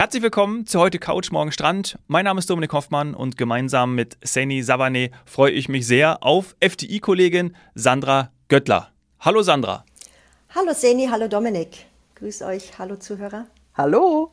Herzlich 0.00 0.22
willkommen 0.22 0.64
zu 0.64 0.80
heute 0.80 0.98
Couch 0.98 1.30
Morgen 1.30 1.52
Strand. 1.52 1.98
Mein 2.06 2.24
Name 2.24 2.38
ist 2.38 2.48
Dominik 2.48 2.72
Hoffmann 2.72 3.12
und 3.12 3.36
gemeinsam 3.36 3.94
mit 3.94 4.16
Seni 4.22 4.62
Savane 4.62 5.10
freue 5.26 5.52
ich 5.52 5.68
mich 5.68 5.86
sehr 5.86 6.24
auf 6.24 6.56
FDI-Kollegin 6.58 7.54
Sandra 7.74 8.30
Göttler. 8.48 8.92
Hallo 9.20 9.42
Sandra. 9.42 9.84
Hallo 10.54 10.72
Seni, 10.72 11.08
hallo 11.10 11.28
Dominik. 11.28 11.84
Grüß 12.14 12.40
euch, 12.40 12.78
hallo 12.78 12.96
Zuhörer. 12.96 13.44
Hallo. 13.74 14.30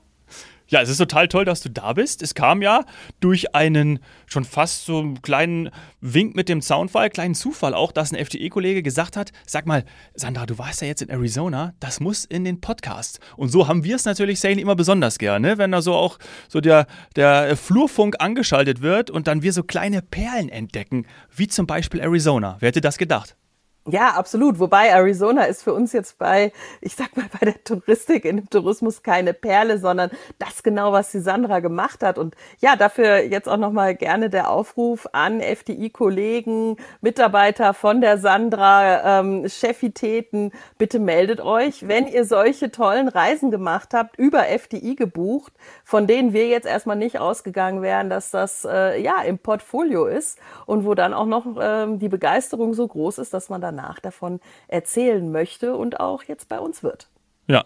Ja, 0.70 0.82
es 0.82 0.90
ist 0.90 0.98
total 0.98 1.30
toll, 1.30 1.46
dass 1.46 1.62
du 1.62 1.70
da 1.70 1.94
bist. 1.94 2.22
Es 2.22 2.36
kam 2.36 2.62
ja 2.62 2.84
durch 3.22 3.56
einen 3.56 4.00
schon 4.26 4.44
fast 4.44 4.86
so 4.86 5.00
einen 5.00 5.22
kleinen 5.22 5.70
Wink 6.02 6.36
mit 6.36 6.50
dem 6.50 6.62
Soundfall, 6.62 7.10
kleinen 7.10 7.36
Zufall 7.36 7.74
auch, 7.74 7.94
dass 7.94 8.12
ein 8.12 8.18
FDE-Kollege 8.18 8.84
gesagt 8.84 9.16
hat, 9.16 9.32
sag 9.46 9.66
mal, 9.66 9.86
Sandra, 10.14 10.46
du 10.46 10.58
warst 10.58 10.82
ja 10.82 10.88
jetzt 10.88 11.02
in 11.02 11.10
Arizona, 11.10 11.74
das 11.80 12.02
muss 12.02 12.26
in 12.26 12.44
den 12.44 12.60
Podcast. 12.60 13.22
Und 13.38 13.48
so 13.48 13.70
haben 13.70 13.86
wir 13.86 13.96
es 13.96 14.04
natürlich, 14.04 14.42
Sane, 14.42 14.60
immer 14.60 14.76
besonders 14.76 15.20
gerne, 15.20 15.58
wenn 15.58 15.72
da 15.72 15.82
so 15.82 15.94
auch 15.94 16.20
so 16.50 16.60
der, 16.60 16.88
der 17.16 17.56
Flurfunk 17.56 18.18
angeschaltet 18.20 18.82
wird 18.82 19.10
und 19.10 19.28
dann 19.28 19.44
wir 19.44 19.54
so 19.54 19.64
kleine 19.64 20.02
Perlen 20.02 20.50
entdecken, 20.50 21.06
wie 21.34 21.48
zum 21.48 21.66
Beispiel 21.66 22.02
Arizona. 22.02 22.58
Wer 22.60 22.68
hätte 22.68 22.82
das 22.82 22.98
gedacht? 22.98 23.38
Ja, 23.90 24.10
absolut. 24.18 24.60
Wobei 24.60 24.90
Arizona 24.90 25.46
ist 25.46 25.64
für 25.64 25.74
uns 25.74 25.94
jetzt 25.94 26.18
bei, 26.18 26.52
ich 26.82 26.96
sag 26.96 27.16
mal, 27.16 27.26
bei 27.40 27.46
der 27.46 27.64
Touristik, 27.64 28.26
in 28.26 28.36
dem 28.36 28.50
Tourismus 28.50 29.02
keine 29.02 29.34
Perle, 29.34 29.78
sondern 29.80 30.12
das 30.40 30.62
genau, 30.62 30.92
was 30.92 31.12
die 31.14 31.22
Sandra 31.22 31.62
gemacht 31.62 32.04
hat. 32.04 32.18
Und 32.18 32.36
ja, 32.60 32.76
dafür 32.76 33.24
jetzt 33.24 33.48
auch 33.48 33.56
nochmal 33.56 33.96
gerne 33.96 34.30
der 34.30 34.50
Aufruf 34.52 35.08
an 35.14 35.40
FDI-Kollegen, 35.40 36.76
Mitarbeiter 37.00 37.74
von 37.74 38.02
der 38.02 38.18
Sandra, 38.18 39.20
ähm, 39.22 39.48
Chefitäten, 39.48 40.52
bitte 40.78 41.00
meldet 41.00 41.40
euch, 41.40 41.88
wenn 41.88 42.08
ihr 42.08 42.26
solche 42.26 42.72
tollen 42.72 43.08
Reisen 43.08 43.52
gemacht 43.52 43.94
habt, 43.94 44.20
über 44.20 44.50
FDI 44.50 44.96
gebucht, 44.96 45.54
von 45.86 46.08
denen 46.08 46.34
wir 46.34 46.48
jetzt 46.50 46.68
erstmal 46.68 46.98
nicht 46.98 47.20
ausgegangen 47.20 47.82
wären, 47.82 48.10
dass 48.10 48.32
das 48.32 48.66
äh, 48.70 49.02
ja 49.02 49.22
im 49.22 49.40
Portfolio 49.40 50.08
ist 50.08 50.40
und 50.66 50.84
wo 50.84 50.94
dann 50.94 51.14
auch 51.14 51.26
noch 51.26 51.46
ähm, 51.58 52.00
die 52.00 52.10
Begeisterung 52.10 52.74
so 52.74 52.86
groß 52.86 53.20
ist, 53.20 53.34
dass 53.34 53.48
man 53.48 53.62
dann 53.62 53.77
danach 53.78 54.00
davon 54.00 54.40
erzählen 54.68 55.32
möchte 55.32 55.76
und 55.76 56.00
auch 56.00 56.24
jetzt 56.24 56.50
bei 56.50 56.60
uns 56.60 56.84
wird. 56.84 57.10
Ja. 57.48 57.66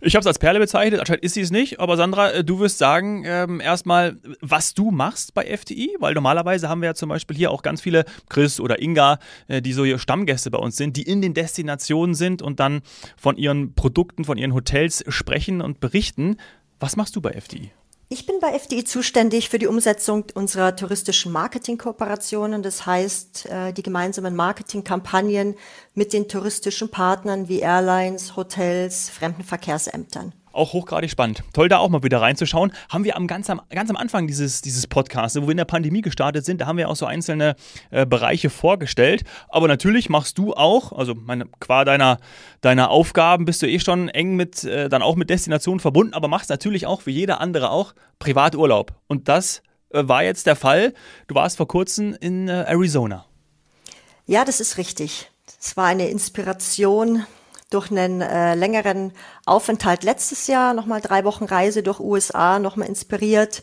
Ich 0.00 0.14
habe 0.14 0.20
es 0.20 0.26
als 0.26 0.38
Perle 0.38 0.58
bezeichnet, 0.58 1.00
anscheinend 1.00 1.24
ist 1.24 1.32
sie 1.32 1.40
es 1.40 1.50
nicht, 1.50 1.80
aber 1.80 1.96
Sandra, 1.96 2.30
äh, 2.30 2.44
du 2.44 2.58
wirst 2.58 2.76
sagen, 2.76 3.24
ähm, 3.26 3.60
erstmal, 3.60 4.18
was 4.42 4.74
du 4.74 4.90
machst 4.90 5.32
bei 5.32 5.56
FTI, 5.56 5.96
weil 5.98 6.12
normalerweise 6.12 6.68
haben 6.68 6.82
wir 6.82 6.90
ja 6.90 6.94
zum 6.94 7.08
Beispiel 7.08 7.36
hier 7.36 7.50
auch 7.50 7.62
ganz 7.62 7.80
viele, 7.80 8.04
Chris 8.28 8.60
oder 8.60 8.82
Inga, 8.82 9.18
äh, 9.48 9.62
die 9.62 9.72
so 9.72 9.96
Stammgäste 9.96 10.50
bei 10.50 10.58
uns 10.58 10.76
sind, 10.76 10.98
die 10.98 11.04
in 11.04 11.22
den 11.22 11.32
Destinationen 11.32 12.14
sind 12.14 12.42
und 12.42 12.60
dann 12.60 12.82
von 13.16 13.38
ihren 13.38 13.74
Produkten, 13.74 14.24
von 14.24 14.36
ihren 14.36 14.52
Hotels 14.52 15.04
sprechen 15.08 15.62
und 15.62 15.80
berichten. 15.80 16.36
Was 16.80 16.96
machst 16.96 17.16
du 17.16 17.22
bei 17.22 17.32
FTI? 17.40 17.70
Ich 18.10 18.26
bin 18.26 18.38
bei 18.38 18.52
FDI 18.58 18.84
zuständig 18.84 19.48
für 19.48 19.58
die 19.58 19.66
Umsetzung 19.66 20.26
unserer 20.34 20.76
touristischen 20.76 21.32
Marketingkooperationen. 21.32 22.62
Das 22.62 22.84
heißt, 22.84 23.46
äh, 23.46 23.72
die 23.72 23.82
gemeinsamen 23.82 24.36
Marketingkampagnen 24.36 25.56
mit 25.94 26.12
den 26.12 26.28
touristischen 26.28 26.90
Partnern 26.90 27.48
wie 27.48 27.60
Airlines, 27.60 28.36
Hotels, 28.36 29.08
Fremdenverkehrsämtern 29.08 30.32
auch 30.54 30.72
hochgradig 30.72 31.10
spannend. 31.10 31.42
Toll, 31.52 31.68
da 31.68 31.78
auch 31.78 31.88
mal 31.88 32.02
wieder 32.02 32.20
reinzuschauen. 32.20 32.72
Haben 32.88 33.04
wir 33.04 33.16
am 33.16 33.26
ganz 33.26 33.50
am, 33.50 33.60
ganz 33.70 33.90
am 33.90 33.96
Anfang 33.96 34.26
dieses, 34.26 34.62
dieses 34.62 34.86
Podcasts, 34.86 35.40
wo 35.40 35.46
wir 35.46 35.50
in 35.50 35.56
der 35.56 35.64
Pandemie 35.64 36.00
gestartet 36.00 36.44
sind, 36.44 36.60
da 36.60 36.66
haben 36.66 36.78
wir 36.78 36.88
auch 36.88 36.96
so 36.96 37.06
einzelne 37.06 37.56
äh, 37.90 38.06
Bereiche 38.06 38.50
vorgestellt. 38.50 39.24
Aber 39.48 39.68
natürlich 39.68 40.08
machst 40.08 40.38
du 40.38 40.54
auch, 40.54 40.92
also 40.92 41.14
meine, 41.14 41.46
qua 41.60 41.84
deiner, 41.84 42.18
deiner 42.60 42.90
Aufgaben 42.90 43.44
bist 43.44 43.62
du 43.62 43.66
eh 43.66 43.78
schon 43.78 44.08
eng 44.08 44.36
mit, 44.36 44.64
äh, 44.64 44.88
dann 44.88 45.02
auch 45.02 45.16
mit 45.16 45.30
Destinationen 45.30 45.80
verbunden, 45.80 46.14
aber 46.14 46.28
machst 46.28 46.50
natürlich 46.50 46.86
auch 46.86 47.06
wie 47.06 47.12
jeder 47.12 47.40
andere 47.40 47.70
auch 47.70 47.94
Privaturlaub. 48.18 48.92
Und 49.06 49.28
das 49.28 49.62
äh, 49.90 50.06
war 50.06 50.22
jetzt 50.22 50.46
der 50.46 50.56
Fall. 50.56 50.94
Du 51.26 51.34
warst 51.34 51.56
vor 51.56 51.68
kurzem 51.68 52.16
in 52.20 52.48
äh, 52.48 52.64
Arizona. 52.66 53.24
Ja, 54.26 54.44
das 54.44 54.60
ist 54.60 54.78
richtig. 54.78 55.30
Es 55.60 55.76
war 55.76 55.86
eine 55.86 56.08
Inspiration 56.08 57.24
durch 57.74 57.90
einen 57.90 58.20
äh, 58.20 58.54
längeren 58.54 59.12
Aufenthalt 59.44 60.04
letztes 60.04 60.46
Jahr, 60.46 60.74
nochmal 60.74 61.00
drei 61.00 61.24
Wochen 61.24 61.44
Reise 61.44 61.82
durch 61.82 62.00
USA, 62.00 62.58
nochmal 62.58 62.88
inspiriert, 62.88 63.62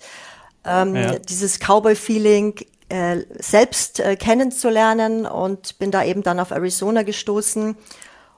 ähm, 0.66 0.96
ja. 0.96 1.18
dieses 1.20 1.60
Cowboy-Feeling 1.60 2.56
äh, 2.90 3.24
selbst 3.40 4.00
äh, 4.00 4.16
kennenzulernen 4.16 5.26
und 5.26 5.80
bin 5.80 5.92
da 5.92 6.04
eben 6.04 6.24
dann 6.24 6.40
auf 6.40 6.52
Arizona 6.52 7.04
gestoßen, 7.04 7.78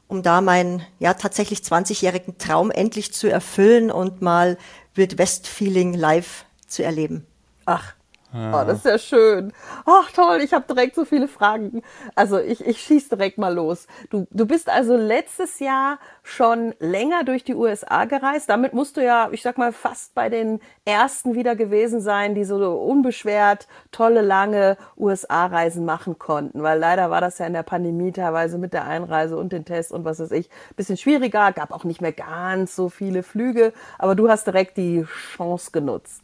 um 0.07 0.22
da 0.22 0.41
meinen 0.41 0.85
ja 1.00 1.16
tatsächlich 1.16 1.59
20-jährigen 1.59 2.38
Traum 2.38 2.69
endlich 2.69 3.13
zu 3.13 3.28
erfüllen 3.28 3.91
und 3.91 4.22
mal 4.22 4.57
Wild 4.94 5.17
West-Feeling 5.17 5.94
live 5.94 6.45
zu 6.67 6.83
erleben. 6.83 7.25
Ach, 7.66 7.94
Oh, 8.35 8.63
das 8.66 8.79
ist 8.79 8.85
ja 8.85 8.97
schön. 8.97 9.53
Ach 9.85 10.11
toll, 10.11 10.41
ich 10.44 10.53
habe 10.53 10.66
direkt 10.67 10.95
so 10.95 11.05
viele 11.05 11.27
Fragen. 11.27 11.83
Also 12.16 12.39
ich, 12.39 12.66
ich 12.66 12.81
schieß 12.81 13.09
direkt 13.09 13.38
mal 13.38 13.53
los. 13.53 13.85
Du, 14.09 14.25
du 14.31 14.47
bist 14.47 14.69
also 14.69 14.97
letztes 14.97 15.59
Jahr 15.59 15.99
schon 16.23 16.73
länger 16.79 17.23
durch 17.25 17.44
die 17.44 17.53
USA 17.53 18.05
gereist. 18.05 18.49
Damit 18.49 18.73
musst 18.73 18.97
du 18.97 19.03
ja, 19.03 19.29
ich 19.31 19.44
sag 19.44 19.59
mal, 19.59 19.71
fast 19.71 20.16
bei 20.16 20.29
den 20.29 20.61
ersten 20.83 21.35
wieder 21.35 21.55
gewesen 21.55 22.01
sein, 22.01 22.33
die 22.33 22.44
so 22.44 22.55
unbeschwert 22.73 23.67
tolle, 23.91 24.21
lange 24.21 24.77
USA-Reisen 24.97 25.85
machen 25.85 26.17
konnten. 26.17 26.63
Weil 26.63 26.79
leider 26.79 27.11
war 27.11 27.21
das 27.21 27.38
ja 27.38 27.45
in 27.45 27.53
der 27.53 27.61
Pandemie 27.61 28.13
teilweise 28.13 28.57
mit 28.57 28.73
der 28.73 28.85
Einreise 28.85 29.38
und 29.38 29.53
den 29.53 29.63
Tests 29.63 29.91
und 29.91 30.05
was 30.05 30.19
weiß 30.19 30.31
ich, 30.31 30.50
bisschen 30.75 30.97
schwieriger. 30.97 31.51
Gab 31.51 31.71
auch 31.71 31.83
nicht 31.83 32.01
mehr 32.01 32.13
ganz 32.13 32.75
so 32.75 32.89
viele 32.89 33.21
Flüge. 33.21 33.73
Aber 34.00 34.15
du 34.15 34.27
hast 34.27 34.47
direkt 34.47 34.77
die 34.77 35.05
Chance 35.35 35.69
genutzt. 35.71 36.22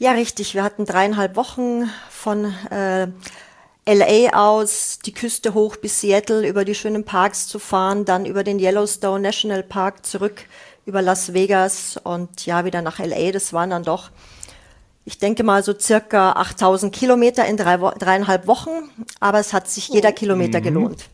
Ja, 0.00 0.12
richtig. 0.12 0.54
Wir 0.54 0.62
hatten 0.62 0.86
dreieinhalb 0.86 1.36
Wochen 1.36 1.90
von 2.08 2.46
äh, 2.70 3.06
LA 3.86 4.30
aus 4.32 4.98
die 5.04 5.12
Küste 5.12 5.52
hoch 5.52 5.76
bis 5.76 6.00
Seattle 6.00 6.48
über 6.48 6.64
die 6.64 6.74
schönen 6.74 7.04
Parks 7.04 7.46
zu 7.46 7.58
fahren, 7.58 8.06
dann 8.06 8.24
über 8.24 8.42
den 8.42 8.58
Yellowstone 8.58 9.20
National 9.20 9.62
Park 9.62 10.06
zurück 10.06 10.46
über 10.86 11.02
Las 11.02 11.34
Vegas 11.34 12.00
und 12.02 12.46
ja 12.46 12.64
wieder 12.64 12.80
nach 12.80 12.98
LA. 12.98 13.30
Das 13.30 13.52
waren 13.52 13.68
dann 13.68 13.84
doch, 13.84 14.10
ich 15.04 15.18
denke 15.18 15.44
mal 15.44 15.62
so 15.62 15.78
circa 15.78 16.32
8000 16.32 16.94
Kilometer 16.94 17.44
in 17.44 17.58
drei, 17.58 17.76
dreieinhalb 17.76 18.46
Wochen, 18.46 18.70
aber 19.20 19.38
es 19.38 19.52
hat 19.52 19.68
sich 19.68 19.88
jeder 19.88 20.12
Kilometer 20.12 20.60
mhm. 20.60 20.64
gelohnt. 20.64 21.10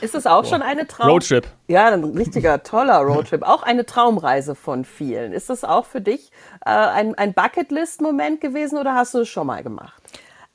Ist 0.00 0.14
es 0.14 0.26
auch 0.26 0.42
Boah. 0.42 0.48
schon 0.48 0.62
eine 0.62 0.86
Traum? 0.86 1.08
Roadtrip. 1.08 1.46
Ja, 1.68 1.88
ein 1.88 2.04
richtiger 2.04 2.62
toller 2.62 2.98
Roadtrip. 2.98 3.42
Auch 3.42 3.62
eine 3.62 3.86
Traumreise 3.86 4.54
von 4.54 4.84
vielen. 4.84 5.32
Ist 5.32 5.50
das 5.50 5.64
auch 5.64 5.86
für 5.86 6.00
dich 6.00 6.30
äh, 6.64 6.70
ein, 6.70 7.14
ein 7.16 7.34
Bucketlist-Moment 7.34 8.40
gewesen 8.40 8.78
oder 8.78 8.94
hast 8.94 9.14
du 9.14 9.20
es 9.20 9.28
schon 9.28 9.46
mal 9.46 9.62
gemacht? 9.62 10.00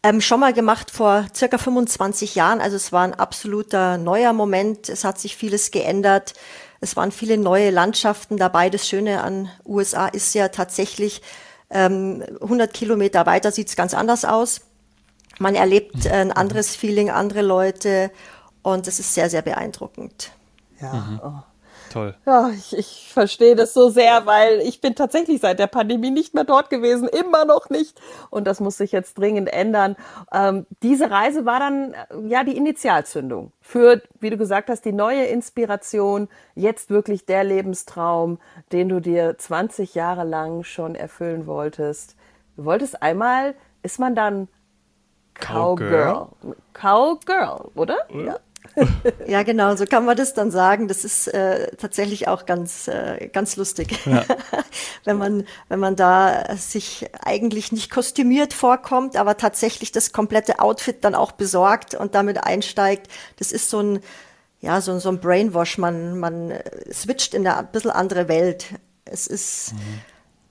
Ähm, 0.04 0.22
schon 0.22 0.40
mal 0.40 0.54
gemacht 0.54 0.92
vor 0.92 1.26
circa 1.34 1.58
25 1.58 2.36
Jahren. 2.36 2.62
Also 2.62 2.76
es 2.76 2.92
war 2.92 3.04
ein 3.04 3.16
absoluter 3.16 3.98
neuer 3.98 4.34
Moment. 4.34 4.88
Es 4.88 5.04
hat 5.04 5.20
sich 5.20 5.36
vieles 5.36 5.72
geändert. 5.72 6.34
Es 6.80 6.96
waren 6.96 7.12
viele 7.12 7.38
neue 7.38 7.72
Landschaften 7.72 8.38
dabei. 8.38 8.70
Das 8.70 8.88
Schöne 8.88 9.24
an 9.24 9.50
USA 9.66 10.08
ist 10.08 10.36
ja 10.36 10.50
tatsächlich, 10.50 11.24
ähm, 11.72 12.24
100 12.40 12.72
Kilometer 12.74 13.26
weiter 13.26 13.52
sieht 13.52 13.70
es 13.70 13.76
ganz 13.76 13.96
anders 13.96 14.26
aus. 14.26 14.62
Man 15.40 15.56
erlebt 15.56 16.08
ein 16.08 16.32
anderes 16.32 16.76
Feeling, 16.76 17.10
andere 17.10 17.42
Leute 17.42 18.12
und 18.62 18.88
es 18.88 19.00
ist 19.00 19.14
sehr, 19.14 19.30
sehr 19.30 19.42
beeindruckend. 19.42 20.32
Ja. 20.82 20.94
Mhm. 20.94 21.22
Oh. 21.24 21.44
Toll. 21.92 22.16
Ja, 22.26 22.50
ich, 22.50 22.78
ich 22.78 23.10
verstehe 23.14 23.56
das 23.56 23.74
so 23.74 23.90
sehr, 23.90 24.26
weil 24.26 24.60
ich 24.60 24.82
bin 24.82 24.96
tatsächlich 24.96 25.40
seit 25.40 25.60
der 25.60 25.68
Pandemie 25.68 26.12
nicht 26.12 26.34
mehr 26.34 26.44
dort 26.44 26.70
gewesen, 26.70 27.08
immer 27.08 27.46
noch 27.46 27.70
nicht. 27.70 28.02
Und 28.30 28.48
das 28.48 28.60
muss 28.60 28.78
sich 28.78 28.92
jetzt 28.92 29.18
dringend 29.18 29.52
ändern. 29.54 29.96
Ähm, 30.34 30.66
diese 30.84 31.10
Reise 31.10 31.46
war 31.46 31.60
dann 31.60 31.94
äh, 31.94 32.28
ja 32.28 32.44
die 32.44 32.58
Initialzündung 32.58 33.52
für, 33.62 34.02
wie 34.20 34.30
du 34.30 34.38
gesagt 34.38 34.70
hast, 34.70 34.84
die 34.84 34.92
neue 34.92 35.26
Inspiration, 35.26 36.28
jetzt 36.56 36.90
wirklich 36.90 37.26
der 37.26 37.44
Lebenstraum, 37.44 38.40
den 38.72 38.90
du 38.90 39.00
dir 39.00 39.38
20 39.38 39.96
Jahre 39.96 40.24
lang 40.24 40.64
schon 40.64 40.96
erfüllen 40.96 41.48
wolltest. 41.48 42.16
Du 42.58 42.66
wolltest 42.66 43.02
einmal, 43.02 43.56
ist 43.84 44.00
man 44.00 44.16
dann 44.16 44.48
Cowgirl. 45.40 46.28
Cowgirl, 46.74 47.70
oder? 47.76 47.98
Ja. 48.14 48.40
ja, 49.28 49.44
genau, 49.44 49.76
so 49.76 49.86
kann 49.86 50.06
man 50.06 50.18
das 50.18 50.34
dann 50.34 50.52
sagen. 50.52 50.88
Das 50.88 51.06
ist 51.06 51.28
äh, 51.28 51.76
tatsächlich 51.78 52.28
auch 52.28 52.46
ganz, 52.46 52.88
äh, 52.88 53.30
ganz 53.32 53.56
lustig. 53.56 54.00
Ja. 54.06 54.26
wenn, 55.04 55.18
man, 55.18 55.46
wenn 55.70 55.80
man 55.80 55.96
da 55.96 56.56
sich 56.58 57.08
eigentlich 57.24 57.72
nicht 57.72 57.92
kostümiert 57.92 58.54
vorkommt, 58.54 59.18
aber 59.18 59.38
tatsächlich 59.38 59.92
das 59.92 60.12
komplette 60.12 60.60
Outfit 60.60 61.04
dann 61.04 61.16
auch 61.16 61.32
besorgt 61.32 61.96
und 61.96 62.16
damit 62.16 62.44
einsteigt. 62.44 63.08
Das 63.38 63.52
ist 63.52 63.70
so 63.70 63.80
ein, 63.80 64.00
ja, 64.62 64.82
so, 64.82 64.98
so 65.00 65.10
ein 65.10 65.20
Brainwash. 65.20 65.78
Man, 65.78 66.20
man 66.20 66.54
switcht 66.92 67.34
in 67.34 67.48
eine 67.48 67.58
ein 67.58 67.68
bisschen 67.72 67.92
andere 67.92 68.28
Welt. 68.28 68.68
Es 69.06 69.28
ist. 69.28 69.74
Mhm 69.74 70.02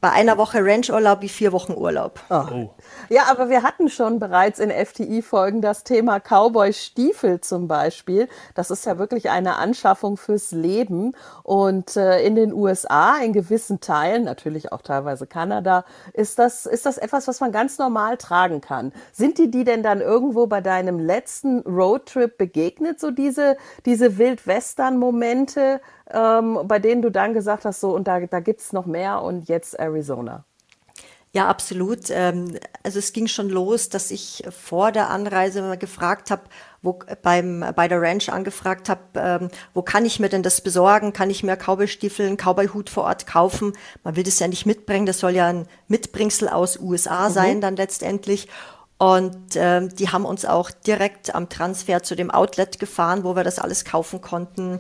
bei 0.05 0.13
einer 0.13 0.37
Woche 0.37 0.59
Ranchurlaub 0.63 1.23
wie 1.23 1.31
vier 1.31 1.51
Wochen 1.51 1.73
Urlaub. 1.73 2.21
Oh. 2.29 2.43
Oh. 2.53 2.75
Ja, 3.09 3.23
aber 3.31 3.49
wir 3.49 3.63
hatten 3.63 3.89
schon 3.89 4.19
bereits 4.19 4.59
in 4.59 4.71
FTI-Folgen 4.71 5.63
das 5.63 5.83
Thema 5.83 6.21
Cowboy-Stiefel 6.21 7.41
zum 7.41 7.69
Beispiel. 7.69 8.29
Das 8.55 8.71
ist 8.71 8.85
ja 8.85 8.99
wirklich 8.99 9.31
eine 9.31 9.57
Anschaffung 9.57 10.19
fürs 10.19 10.53
Leben. 10.53 11.17
Und 11.43 11.97
äh, 11.97 12.21
in 12.23 12.35
den 12.35 12.53
USA, 12.53 13.17
in 13.17 13.33
gewissen 13.33 13.81
Teilen, 13.81 14.25
natürlich 14.25 14.73
auch 14.73 14.83
teilweise 14.83 15.27
Kanada, 15.27 15.87
ist 16.13 16.39
das, 16.39 16.67
ist 16.67 16.85
das 16.85 16.99
etwas, 16.99 17.27
was 17.27 17.41
man 17.41 17.51
ganz 17.51 17.79
normal 17.79 18.19
tragen 18.19 18.61
kann. 18.61 18.93
Sind 19.11 19.39
die 19.39 19.51
die 19.51 19.65
denn 19.65 19.83
dann 19.83 20.03
irgendwo 20.03 20.47
bei 20.47 20.61
deinem 20.61 20.99
letzten 20.99 21.61
Roadtrip 21.61 22.37
begegnet, 22.37 23.01
so 23.01 23.11
diese, 23.11 23.57
diese 23.87 24.19
Wildwestern-Momente, 24.19 25.81
ähm, 26.13 26.61
bei 26.65 26.79
denen 26.79 27.03
du 27.03 27.11
dann 27.11 27.35
gesagt 27.35 27.65
hast, 27.65 27.81
so 27.81 27.95
und 27.95 28.07
da, 28.07 28.21
da 28.21 28.41
gibt's 28.41 28.73
noch 28.73 28.87
mehr 28.87 29.23
und 29.23 29.49
jetzt 29.49 29.79
Arizona? 29.79 30.45
Ja, 31.35 31.49
absolut. 31.49 32.11
Ähm, 32.11 32.57
also 32.85 33.01
es 33.01 33.13
ging 33.13 33.27
schon 33.27 33.49
los, 33.49 33.89
dass 33.89 34.13
ich 34.13 34.45
vor 34.51 34.93
der 34.93 35.11
Anreise 35.11 35.63
mal 35.63 35.77
gefragt 35.77 36.31
habe, 36.31 36.43
wo 36.81 37.01
beim 37.23 37.65
bei 37.75 37.89
der 37.89 38.01
Ranch 38.01 38.29
angefragt 38.29 38.89
habe, 38.89 39.01
ähm, 39.17 39.49
wo 39.73 39.83
kann 39.83 40.05
ich 40.05 40.21
mir 40.21 40.29
denn 40.29 40.45
das 40.45 40.61
besorgen? 40.61 41.13
Kann 41.13 41.31
ich 41.31 41.43
mir 41.43 41.57
Cowboystiefel, 41.57 42.29
einen 42.29 42.37
Cowboyhut 42.37 42.89
vor 42.89 43.03
Ort 43.05 43.27
kaufen? 43.27 43.73
Man 44.05 44.15
will 44.15 44.23
das 44.23 44.39
ja 44.39 44.47
nicht 44.47 44.65
mitbringen, 44.65 45.07
das 45.07 45.19
soll 45.19 45.33
ja 45.33 45.49
ein 45.49 45.67
Mitbringsel 45.89 46.49
aus 46.49 46.79
USA 46.79 47.29
mhm. 47.29 47.33
sein 47.33 47.61
dann 47.61 47.75
letztendlich. 47.75 48.47
Und 48.97 49.57
ähm, 49.57 49.89
die 49.97 50.11
haben 50.11 50.25
uns 50.25 50.45
auch 50.45 50.71
direkt 50.71 51.35
am 51.35 51.49
Transfer 51.49 52.05
zu 52.05 52.15
dem 52.15 52.31
Outlet 52.31 52.79
gefahren, 52.79 53.25
wo 53.25 53.35
wir 53.35 53.43
das 53.43 53.59
alles 53.59 53.85
kaufen 53.85 54.21
konnten. 54.21 54.79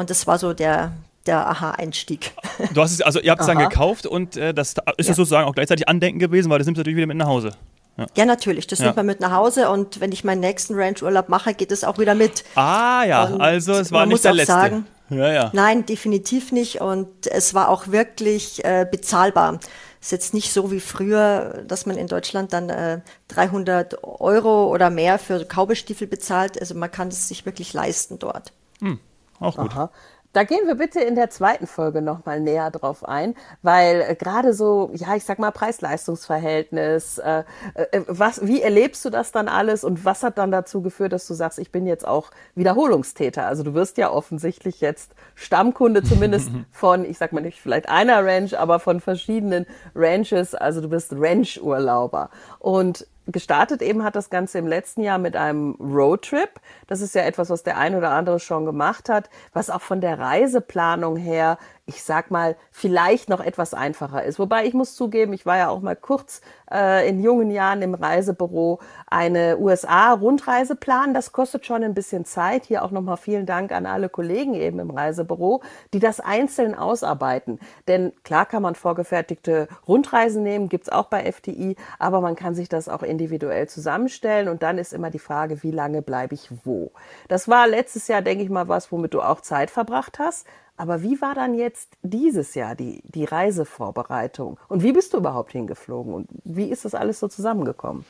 Und 0.00 0.08
das 0.08 0.26
war 0.26 0.38
so 0.38 0.54
der, 0.54 0.92
der 1.26 1.46
Aha-Einstieg. 1.46 2.32
Du 2.72 2.80
hast 2.80 2.92
es, 2.92 3.02
also 3.02 3.20
ihr 3.20 3.30
habt 3.32 3.42
es 3.42 3.46
dann 3.46 3.58
gekauft 3.58 4.06
und 4.06 4.34
äh, 4.38 4.54
das 4.54 4.74
ist 4.96 5.08
ja. 5.08 5.14
sozusagen 5.14 5.46
auch 5.46 5.54
gleichzeitig 5.54 5.90
Andenken 5.90 6.18
gewesen, 6.18 6.48
weil 6.50 6.56
das 6.56 6.64
nimmt 6.66 6.78
natürlich 6.78 6.96
wieder 6.96 7.06
mit 7.06 7.18
nach 7.18 7.26
Hause. 7.26 7.50
Ja, 7.98 8.06
ja 8.16 8.24
natürlich, 8.24 8.66
das 8.66 8.78
ja. 8.78 8.86
nimmt 8.86 8.96
man 8.96 9.04
mit 9.04 9.20
nach 9.20 9.32
Hause 9.32 9.68
und 9.68 10.00
wenn 10.00 10.10
ich 10.10 10.24
meinen 10.24 10.40
nächsten 10.40 10.74
Ranch-Urlaub 10.74 11.28
mache, 11.28 11.52
geht 11.52 11.70
es 11.70 11.84
auch 11.84 11.98
wieder 11.98 12.14
mit. 12.14 12.44
Ah 12.54 13.04
ja, 13.04 13.24
und 13.24 13.42
also 13.42 13.74
es 13.74 13.92
war 13.92 14.06
nicht 14.06 14.24
der 14.24 14.32
letzte. 14.32 14.52
Sagen, 14.52 14.86
ja, 15.10 15.30
ja. 15.30 15.50
Nein, 15.52 15.84
definitiv 15.84 16.50
nicht 16.50 16.80
und 16.80 17.26
es 17.26 17.52
war 17.52 17.68
auch 17.68 17.88
wirklich 17.88 18.64
äh, 18.64 18.86
bezahlbar. 18.90 19.60
Es 20.00 20.06
ist 20.06 20.12
jetzt 20.12 20.34
nicht 20.34 20.50
so 20.50 20.72
wie 20.72 20.80
früher, 20.80 21.62
dass 21.68 21.84
man 21.84 21.98
in 21.98 22.06
Deutschland 22.06 22.54
dann 22.54 22.70
äh, 22.70 23.00
300 23.28 24.02
Euro 24.02 24.68
oder 24.72 24.88
mehr 24.88 25.18
für 25.18 25.44
Kaubestiefel 25.44 26.06
bezahlt. 26.06 26.58
Also 26.58 26.74
man 26.74 26.90
kann 26.90 27.08
es 27.08 27.28
sich 27.28 27.44
wirklich 27.44 27.74
leisten 27.74 28.18
dort. 28.18 28.54
Hm, 28.80 28.98
auch 29.40 29.56
gut. 29.56 29.72
Aha. 29.72 29.90
Da 30.32 30.44
gehen 30.44 30.68
wir 30.68 30.76
bitte 30.76 31.00
in 31.00 31.16
der 31.16 31.28
zweiten 31.28 31.66
Folge 31.66 32.02
nochmal 32.02 32.38
näher 32.38 32.70
drauf 32.70 33.04
ein, 33.04 33.34
weil 33.62 34.00
äh, 34.00 34.14
gerade 34.14 34.52
so, 34.54 34.90
ja, 34.94 35.16
ich 35.16 35.24
sag 35.24 35.40
mal, 35.40 35.50
Preis-Leistungs-Verhältnis, 35.50 37.18
äh, 37.18 37.42
äh, 37.74 38.02
was, 38.06 38.46
wie 38.46 38.62
erlebst 38.62 39.04
du 39.04 39.10
das 39.10 39.32
dann 39.32 39.48
alles 39.48 39.82
und 39.82 40.04
was 40.04 40.22
hat 40.22 40.38
dann 40.38 40.52
dazu 40.52 40.82
geführt, 40.82 41.12
dass 41.12 41.26
du 41.26 41.34
sagst, 41.34 41.58
ich 41.58 41.72
bin 41.72 41.84
jetzt 41.84 42.06
auch 42.06 42.30
Wiederholungstäter? 42.54 43.44
Also 43.44 43.64
du 43.64 43.74
wirst 43.74 43.98
ja 43.98 44.12
offensichtlich 44.12 44.80
jetzt 44.80 45.16
Stammkunde 45.34 46.04
zumindest 46.04 46.52
von, 46.70 47.04
ich 47.04 47.18
sag 47.18 47.32
mal 47.32 47.40
nicht 47.40 47.60
vielleicht 47.60 47.88
einer 47.88 48.24
Ranch, 48.24 48.56
aber 48.56 48.78
von 48.78 49.00
verschiedenen 49.00 49.66
Ranches, 49.96 50.54
also 50.54 50.80
du 50.80 50.90
bist 50.90 51.12
Ranch-Urlauber. 51.12 52.30
Und 52.60 53.04
gestartet 53.32 53.82
eben 53.82 54.04
hat 54.04 54.16
das 54.16 54.30
Ganze 54.30 54.58
im 54.58 54.66
letzten 54.66 55.02
Jahr 55.02 55.18
mit 55.18 55.36
einem 55.36 55.72
Roadtrip. 55.72 56.60
Das 56.86 57.00
ist 57.00 57.14
ja 57.14 57.22
etwas, 57.22 57.50
was 57.50 57.62
der 57.62 57.76
ein 57.76 57.94
oder 57.94 58.10
andere 58.10 58.40
schon 58.40 58.64
gemacht 58.64 59.08
hat, 59.08 59.30
was 59.52 59.70
auch 59.70 59.80
von 59.80 60.00
der 60.00 60.18
Reiseplanung 60.18 61.16
her 61.16 61.58
ich 61.90 62.04
sag 62.04 62.30
mal, 62.30 62.56
vielleicht 62.70 63.28
noch 63.28 63.40
etwas 63.40 63.74
einfacher 63.74 64.22
ist. 64.22 64.38
Wobei 64.38 64.64
ich 64.64 64.74
muss 64.74 64.94
zugeben, 64.94 65.32
ich 65.32 65.44
war 65.44 65.56
ja 65.56 65.70
auch 65.70 65.80
mal 65.80 65.96
kurz 65.96 66.40
äh, 66.70 67.08
in 67.08 67.20
jungen 67.20 67.50
Jahren 67.50 67.82
im 67.82 67.94
Reisebüro 67.94 68.78
eine 69.08 69.58
USA-Rundreiseplan. 69.58 71.14
Das 71.14 71.32
kostet 71.32 71.66
schon 71.66 71.82
ein 71.82 71.92
bisschen 71.92 72.24
Zeit. 72.24 72.64
Hier 72.66 72.84
auch 72.84 72.92
nochmal 72.92 73.16
vielen 73.16 73.44
Dank 73.44 73.72
an 73.72 73.86
alle 73.86 74.08
Kollegen 74.08 74.54
eben 74.54 74.78
im 74.78 74.90
Reisebüro, 74.90 75.62
die 75.92 75.98
das 75.98 76.20
einzeln 76.20 76.76
ausarbeiten. 76.76 77.58
Denn 77.88 78.12
klar 78.22 78.46
kann 78.46 78.62
man 78.62 78.76
vorgefertigte 78.76 79.66
Rundreisen 79.88 80.44
nehmen, 80.44 80.68
gibt's 80.68 80.90
auch 80.90 81.06
bei 81.06 81.30
FTI, 81.30 81.74
aber 81.98 82.20
man 82.20 82.36
kann 82.36 82.54
sich 82.54 82.68
das 82.68 82.88
auch 82.88 83.02
individuell 83.02 83.68
zusammenstellen 83.68 84.48
und 84.48 84.62
dann 84.62 84.78
ist 84.78 84.92
immer 84.92 85.10
die 85.10 85.18
Frage, 85.18 85.64
wie 85.64 85.72
lange 85.72 86.02
bleibe 86.02 86.36
ich 86.36 86.50
wo. 86.64 86.92
Das 87.26 87.48
war 87.48 87.66
letztes 87.66 88.06
Jahr, 88.06 88.22
denke 88.22 88.44
ich 88.44 88.50
mal, 88.50 88.68
was, 88.68 88.92
womit 88.92 89.12
du 89.12 89.22
auch 89.22 89.40
Zeit 89.40 89.72
verbracht 89.72 90.20
hast. 90.20 90.46
Aber 90.80 91.02
wie 91.02 91.20
war 91.20 91.34
dann 91.34 91.52
jetzt 91.52 91.90
dieses 92.02 92.54
Jahr 92.54 92.74
die, 92.74 93.02
die 93.04 93.26
Reisevorbereitung? 93.26 94.58
Und 94.66 94.82
wie 94.82 94.92
bist 94.92 95.12
du 95.12 95.18
überhaupt 95.18 95.52
hingeflogen? 95.52 96.14
Und 96.14 96.26
wie 96.42 96.70
ist 96.70 96.86
das 96.86 96.94
alles 96.94 97.20
so 97.20 97.28
zusammengekommen? 97.28 98.06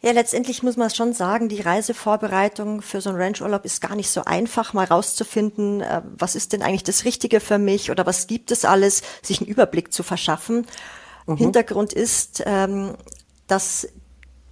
Ja, 0.00 0.12
letztendlich 0.12 0.62
muss 0.62 0.78
man 0.78 0.88
schon 0.88 1.12
sagen, 1.12 1.50
die 1.50 1.60
Reisevorbereitung 1.60 2.80
für 2.80 3.02
so 3.02 3.10
einen 3.10 3.20
Ranchurlaub 3.20 3.66
ist 3.66 3.82
gar 3.82 3.94
nicht 3.94 4.08
so 4.08 4.24
einfach, 4.24 4.72
mal 4.72 4.86
rauszufinden, 4.86 5.82
äh, 5.82 6.00
was 6.16 6.36
ist 6.36 6.54
denn 6.54 6.62
eigentlich 6.62 6.84
das 6.84 7.04
Richtige 7.04 7.38
für 7.38 7.58
mich 7.58 7.90
oder 7.90 8.06
was 8.06 8.26
gibt 8.26 8.50
es 8.50 8.64
alles, 8.64 9.02
sich 9.20 9.42
einen 9.42 9.50
Überblick 9.50 9.92
zu 9.92 10.02
verschaffen. 10.02 10.66
Mhm. 11.26 11.36
Hintergrund 11.36 11.92
ist, 11.92 12.42
ähm, 12.46 12.94
dass 13.46 13.88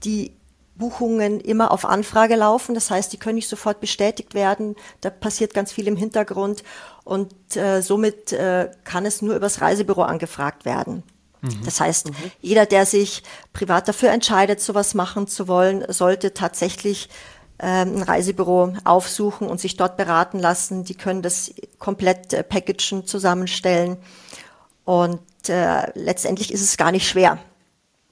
die 0.04 0.36
Buchungen 0.76 1.40
immer 1.40 1.70
auf 1.70 1.84
Anfrage 1.84 2.36
laufen. 2.36 2.74
Das 2.74 2.90
heißt, 2.90 3.12
die 3.12 3.16
können 3.16 3.36
nicht 3.36 3.48
sofort 3.48 3.80
bestätigt 3.80 4.34
werden. 4.34 4.76
Da 5.00 5.10
passiert 5.10 5.54
ganz 5.54 5.72
viel 5.72 5.86
im 5.86 5.96
Hintergrund 5.96 6.64
und 7.04 7.56
äh, 7.56 7.80
somit 7.80 8.32
äh, 8.32 8.70
kann 8.84 9.06
es 9.06 9.22
nur 9.22 9.36
übers 9.36 9.60
Reisebüro 9.60 10.02
angefragt 10.02 10.64
werden. 10.64 11.02
Mhm. 11.42 11.60
Das 11.64 11.80
heißt, 11.80 12.08
mhm. 12.08 12.14
jeder, 12.40 12.66
der 12.66 12.86
sich 12.86 13.22
privat 13.52 13.86
dafür 13.88 14.10
entscheidet, 14.10 14.60
sowas 14.60 14.94
machen 14.94 15.26
zu 15.28 15.46
wollen, 15.46 15.84
sollte 15.88 16.34
tatsächlich 16.34 17.08
ähm, 17.58 17.96
ein 17.96 18.02
Reisebüro 18.02 18.74
aufsuchen 18.84 19.46
und 19.46 19.60
sich 19.60 19.76
dort 19.76 19.96
beraten 19.96 20.38
lassen. 20.38 20.84
Die 20.84 20.94
können 20.94 21.22
das 21.22 21.54
komplett 21.78 22.32
äh, 22.32 22.42
packagen, 22.42 23.06
zusammenstellen. 23.06 23.96
Und 24.84 25.20
äh, 25.48 25.90
letztendlich 25.94 26.52
ist 26.52 26.62
es 26.62 26.76
gar 26.76 26.90
nicht 26.90 27.08
schwer. 27.08 27.38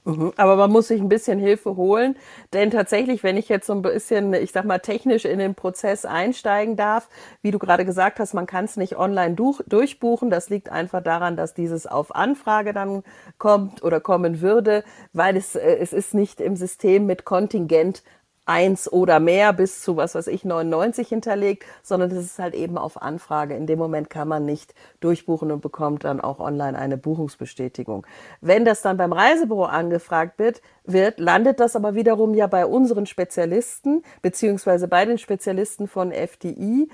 Mhm. 0.05 0.33
Aber 0.35 0.57
man 0.57 0.71
muss 0.71 0.89
sich 0.89 0.99
ein 0.99 1.07
bisschen 1.07 1.39
Hilfe 1.39 1.77
holen, 1.77 2.17
denn 2.51 2.71
tatsächlich, 2.71 3.23
wenn 3.23 3.37
ich 3.37 3.47
jetzt 3.47 3.67
so 3.67 3.73
ein 3.73 3.81
bisschen, 3.81 4.33
ich 4.33 4.51
sag 4.51 4.65
mal, 4.65 4.79
technisch 4.79 5.23
in 5.23 5.39
den 5.39 5.55
Prozess 5.55 6.03
einsteigen 6.03 6.75
darf, 6.75 7.07
wie 7.41 7.51
du 7.51 7.59
gerade 7.59 7.85
gesagt 7.85 8.19
hast, 8.19 8.33
man 8.33 8.45
kann 8.45 8.65
es 8.65 8.75
nicht 8.75 8.97
online 8.97 9.35
durch, 9.35 9.61
durchbuchen. 9.65 10.29
Das 10.29 10.49
liegt 10.49 10.69
einfach 10.69 11.01
daran, 11.01 11.37
dass 11.37 11.53
dieses 11.53 11.87
auf 11.87 12.13
Anfrage 12.15 12.73
dann 12.73 13.03
kommt 13.37 13.81
oder 13.81 14.01
kommen 14.01 14.41
würde, 14.41 14.83
weil 15.13 15.37
es, 15.37 15.55
äh, 15.55 15.77
es 15.77 15.93
ist 15.93 16.13
nicht 16.13 16.41
im 16.41 16.57
System 16.57 17.05
mit 17.05 17.23
Kontingent 17.23 18.03
eins 18.45 18.91
oder 18.91 19.19
mehr 19.19 19.53
bis 19.53 19.81
zu 19.81 19.95
was 19.95 20.15
weiß 20.15 20.27
ich 20.27 20.43
99 20.43 21.07
hinterlegt, 21.07 21.63
sondern 21.81 22.09
das 22.09 22.19
ist 22.19 22.39
halt 22.39 22.53
eben 22.55 22.77
auf 22.77 23.01
Anfrage. 23.01 23.55
In 23.55 23.67
dem 23.67 23.79
Moment 23.79 24.09
kann 24.09 24.27
man 24.27 24.45
nicht 24.45 24.73
durchbuchen 24.99 25.51
und 25.51 25.61
bekommt 25.61 26.03
dann 26.03 26.19
auch 26.19 26.39
online 26.39 26.77
eine 26.77 26.97
Buchungsbestätigung. 26.97 28.05
Wenn 28.41 28.65
das 28.65 28.81
dann 28.81 28.97
beim 28.97 29.13
Reisebüro 29.13 29.63
angefragt 29.65 30.39
wird, 30.39 30.61
wird 30.83 31.19
landet 31.19 31.59
das 31.59 31.75
aber 31.75 31.95
wiederum 31.95 32.33
ja 32.33 32.47
bei 32.47 32.65
unseren 32.65 33.05
Spezialisten 33.05 34.03
beziehungsweise 34.21 34.87
bei 34.87 35.05
den 35.05 35.17
Spezialisten 35.17 35.87
von 35.87 36.11
FDI 36.11 36.89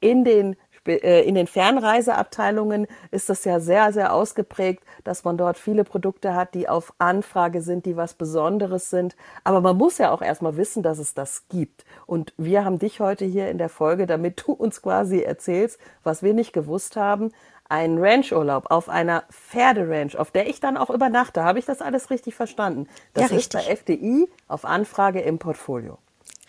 in 0.00 0.24
den 0.24 0.56
in 0.86 1.34
den 1.34 1.46
Fernreiseabteilungen 1.46 2.86
ist 3.10 3.28
das 3.28 3.44
ja 3.44 3.60
sehr, 3.60 3.92
sehr 3.92 4.12
ausgeprägt, 4.12 4.84
dass 5.02 5.24
man 5.24 5.38
dort 5.38 5.58
viele 5.58 5.84
Produkte 5.84 6.34
hat, 6.34 6.54
die 6.54 6.68
auf 6.68 6.92
Anfrage 6.98 7.62
sind, 7.62 7.86
die 7.86 7.96
was 7.96 8.14
Besonderes 8.14 8.90
sind. 8.90 9.16
Aber 9.44 9.60
man 9.60 9.76
muss 9.76 9.98
ja 9.98 10.10
auch 10.10 10.22
erstmal 10.22 10.56
wissen, 10.56 10.82
dass 10.82 10.98
es 10.98 11.14
das 11.14 11.48
gibt. 11.48 11.84
Und 12.06 12.34
wir 12.36 12.64
haben 12.64 12.78
dich 12.78 13.00
heute 13.00 13.24
hier 13.24 13.48
in 13.48 13.58
der 13.58 13.68
Folge, 13.68 14.06
damit 14.06 14.44
du 14.46 14.52
uns 14.52 14.82
quasi 14.82 15.20
erzählst, 15.20 15.78
was 16.02 16.22
wir 16.22 16.34
nicht 16.34 16.52
gewusst 16.52 16.96
haben, 16.96 17.32
einen 17.68 17.98
Ranchurlaub 17.98 18.70
auf 18.70 18.88
einer 18.88 19.24
Pferderanch, 19.30 20.16
auf 20.16 20.30
der 20.30 20.48
ich 20.48 20.60
dann 20.60 20.76
auch 20.76 20.90
übernachte. 20.90 21.44
Habe 21.44 21.58
ich 21.58 21.64
das 21.64 21.80
alles 21.80 22.10
richtig 22.10 22.34
verstanden? 22.34 22.88
Das 23.14 23.30
ja, 23.30 23.36
ist 23.36 23.52
bei 23.52 23.60
FDI 23.60 24.28
auf 24.48 24.64
Anfrage 24.64 25.20
im 25.20 25.38
Portfolio. 25.38 25.98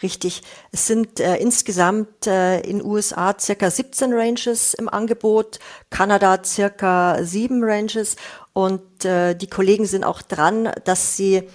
Richtig. 0.04 0.42
Es 0.72 0.88
sind 0.88 1.20
äh, 1.20 1.38
insgesamt 1.38 2.28
äh, 2.28 2.60
in 2.60 2.84
USA 2.84 3.36
circa 3.40 3.72
17 3.72 4.14
Ranges 4.14 4.74
im 4.74 4.90
Angebot, 4.90 5.60
Kanada 5.90 6.44
circa 6.44 7.24
sieben 7.24 7.64
Ranges 7.64 8.18
und 8.52 9.06
äh, 9.06 9.36
die 9.36 9.48
Kollegen 9.48 9.86
sind 9.86 10.04
auch 10.04 10.22
dran, 10.22 10.70
dass 10.84 11.16
sie 11.16 11.48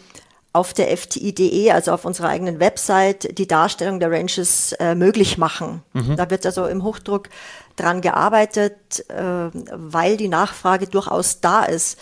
auf 0.52 0.72
der 0.72 0.96
FTI.de, 0.96 1.70
also 1.70 1.92
auf 1.92 2.04
unserer 2.04 2.28
eigenen 2.28 2.58
Website, 2.58 3.38
die 3.38 3.46
Darstellung 3.46 4.00
der 4.00 4.10
Ranges 4.10 4.72
äh, 4.72 4.94
möglich 4.94 5.38
machen. 5.38 5.82
Mhm. 5.92 6.16
Da 6.16 6.28
wird 6.30 6.44
also 6.44 6.66
im 6.66 6.82
Hochdruck 6.82 7.28
dran 7.76 8.00
gearbeitet, 8.00 9.08
äh, 9.08 9.50
weil 9.52 10.16
die 10.16 10.28
Nachfrage 10.28 10.88
durchaus 10.88 11.40
da 11.40 11.64
ist. 11.64 11.98